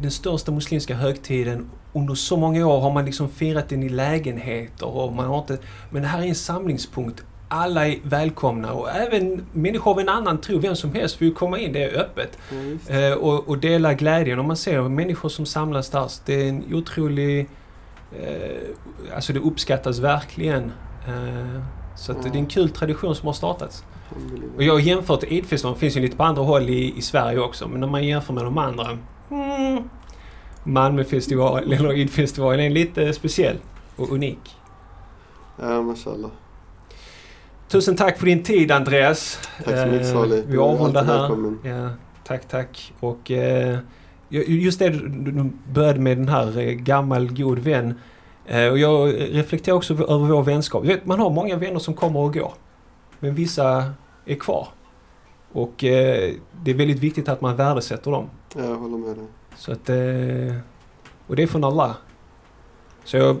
[0.00, 1.70] den största muslimska högtiden.
[1.92, 5.58] Under så många år har man liksom firat den i lägenheter och man har inte...
[5.90, 7.24] Men det här är en samlingspunkt.
[7.48, 11.34] Alla är välkomna och även människor av en annan tro, vem som helst, får ju
[11.34, 11.72] komma in.
[11.72, 12.38] Det är öppet.
[12.50, 12.90] Just.
[12.90, 14.38] Eh, och, och dela glädjen.
[14.38, 16.10] Och man ser människor som samlas där.
[16.26, 17.48] Det är en otrolig...
[18.20, 20.72] Eh, alltså det uppskattas verkligen.
[21.08, 21.62] Eh,
[21.96, 23.84] så att det är en kul tradition som har startats.
[24.56, 27.68] Och jag har jämfört Eidfestivalen, finns ju lite på andra håll i, i Sverige också,
[27.68, 28.98] men när man jämför med de andra...
[29.30, 29.82] Mm,
[30.64, 33.56] Malmöfestivalen eller Eidfestivalen är lite speciell
[33.96, 34.56] och unik.
[35.60, 36.30] Ja, mashallah.
[37.68, 39.38] Tusen tack för din tid Andreas.
[39.64, 40.44] Tack så mycket Eh, Salih.
[40.46, 41.54] Vi avrundar här.
[41.70, 41.88] Ja,
[42.24, 42.92] tack, tack.
[43.00, 43.78] Och eh,
[44.28, 47.94] just det, du började med den här eh, gammal god vän.
[48.46, 50.84] Eh, och jag reflekterar också över vår vänskap.
[50.84, 52.52] Vet, man har många vänner som kommer och går.
[53.20, 53.92] Men vissa
[54.26, 54.68] är kvar.
[55.52, 58.30] Och eh, det är väldigt viktigt att man värdesätter dem.
[58.56, 59.26] Ja, jag håller med dig.
[59.56, 60.56] Så att, eh,
[61.26, 61.96] och det är från Allah.
[63.04, 63.36] Så jag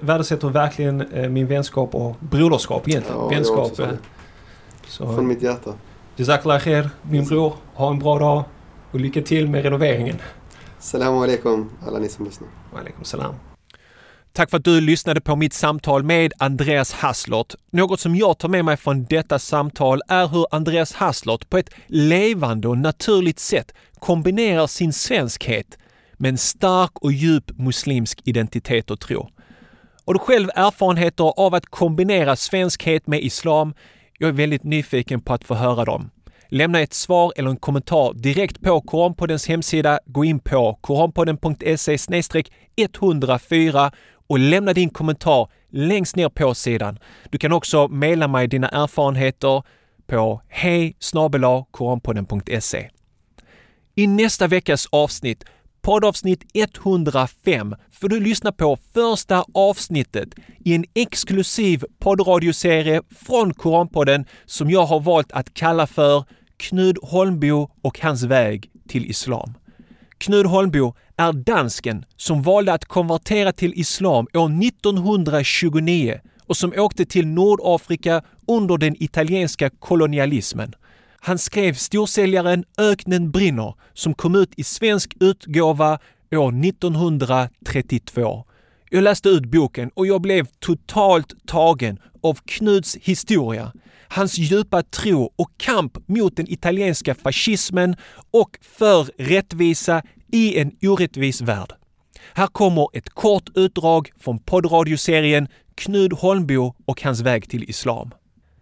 [0.00, 3.18] värdesätter verkligen eh, min vänskap och broderskap egentligen.
[3.20, 3.78] Ja, vänskap.
[3.80, 3.88] eh,
[4.86, 5.74] så, Från mitt hjärta.
[6.16, 7.52] Jazakallah khair, min bror.
[7.74, 8.42] Ha en bra dag
[8.90, 10.16] och lycka till med renoveringen.
[10.78, 12.48] Salam alaikum alla ni som lyssnar.
[12.72, 13.34] Wa alaikum salam.
[14.34, 17.54] Tack för att du lyssnade på mitt samtal med Andreas Hasslott.
[17.70, 21.70] Något som jag tar med mig från detta samtal är hur Andreas Hasslott på ett
[21.86, 25.78] levande och naturligt sätt kombinerar sin svenskhet
[26.16, 29.28] med en stark och djup muslimsk identitet och tro.
[30.06, 33.74] Har du själv erfarenheter av att kombinera svenskhet med islam?
[34.18, 36.10] Jag är väldigt nyfiken på att få höra dem.
[36.48, 40.00] Lämna ett svar eller en kommentar direkt på Koranpoddens hemsida.
[40.06, 41.98] Gå in på koranpodden.se
[42.76, 43.92] 104
[44.26, 46.98] och lämna din kommentar längst ner på sidan.
[47.30, 49.62] Du kan också mejla mig dina erfarenheter
[50.06, 50.96] på hej
[51.70, 52.90] koranpodden.se.
[53.94, 55.44] I nästa veckas avsnitt
[55.82, 60.28] poddavsnitt 105 får du lyssna på första avsnittet
[60.64, 66.24] i en exklusiv poddradioserie från Koranpodden som jag har valt att kalla för
[66.56, 69.54] Knud Holmbo och hans väg till Islam.
[70.18, 77.04] Knud Holmbo är dansken som valde att konvertera till islam år 1929 och som åkte
[77.04, 80.74] till Nordafrika under den italienska kolonialismen.
[81.20, 85.98] Han skrev storsäljaren Öknen brinner som kom ut i svensk utgåva
[86.32, 88.44] år 1932.
[88.90, 93.72] Jag läste ut boken och jag blev totalt tagen av Knuts historia,
[94.08, 97.96] hans djupa tro och kamp mot den italienska fascismen
[98.30, 100.02] och för rättvisa
[100.32, 101.72] i en orättvis värld.
[102.34, 108.10] Här kommer ett kort utdrag från poddradioserien Knud Holmbo och hans väg till islam.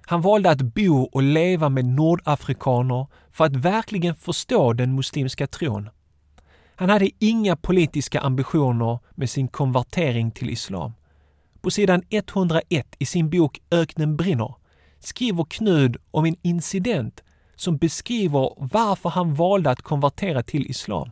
[0.07, 5.89] Han valde att bo och leva med nordafrikaner för att verkligen förstå den muslimska tron.
[6.77, 10.93] Han hade inga politiska ambitioner med sin konvertering till islam.
[11.61, 14.55] På sidan 101 i sin bok Öknen brinner
[14.99, 17.23] skriver Knud om en incident
[17.57, 21.11] som beskriver varför han valde att konvertera till islam.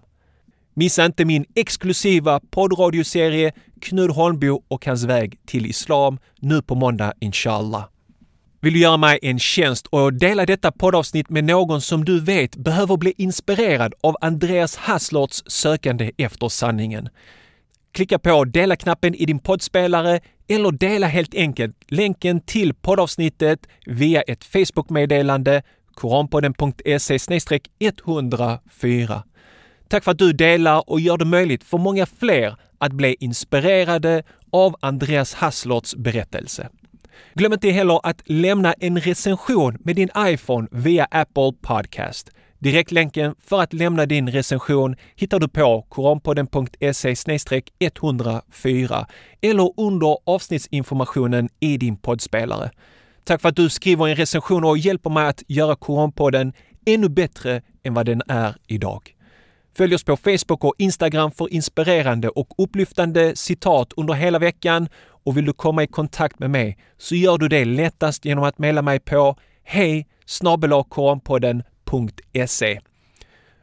[0.78, 7.12] Missa inte min exklusiva poddradioserie Knud Holmbo och hans väg till islam nu på måndag
[7.20, 7.84] inshallah.
[8.60, 12.56] Vill du göra mig en tjänst och dela detta poddavsnitt med någon som du vet
[12.56, 17.08] behöver bli inspirerad av Andreas Hasslorts sökande efter sanningen?
[17.92, 24.44] Klicka på dela-knappen i din poddspelare eller dela helt enkelt länken till poddavsnittet via ett
[24.44, 25.62] Facebook-meddelande
[25.94, 27.18] koranpodden.se
[27.78, 29.22] 104.
[29.88, 34.22] Tack för att du delar och gör det möjligt för många fler att bli inspirerade
[34.52, 36.68] av Andreas Hasslorts berättelse.
[37.34, 42.30] Glöm inte heller att lämna en recension med din iPhone via Apple Podcast.
[42.58, 47.14] Direktlänken för att lämna din recension hittar du på koranpodden.se
[47.78, 49.06] 104
[49.40, 52.70] eller under avsnittsinformationen i din poddspelare.
[53.24, 56.52] Tack för att du skriver en recension och hjälper mig att göra Koranpodden
[56.86, 59.17] ännu bättre än vad den är idag.
[59.78, 64.88] Följ oss på Facebook och Instagram för inspirerande och upplyftande citat under hela veckan
[65.24, 68.58] och vill du komma i kontakt med mig så gör du det lättast genom att
[68.58, 70.06] mejla mig på hej
[70.88, 72.80] koranpodden.se.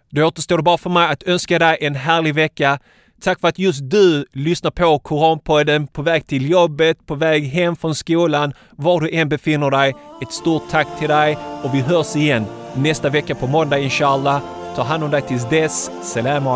[0.10, 2.80] Då återstår det bara för mig att önska dig en härlig vecka.
[3.22, 7.76] Tack för att just du lyssnar på Koranpodden på väg till jobbet, på väg hem
[7.76, 9.96] från skolan, var du än befinner dig.
[10.22, 12.46] Ett stort tack till dig och vi hörs igen
[12.76, 14.65] nästa vecka på måndag inshallah.
[14.76, 15.92] Ta hand om dig tills dess.
[16.04, 16.50] Salamu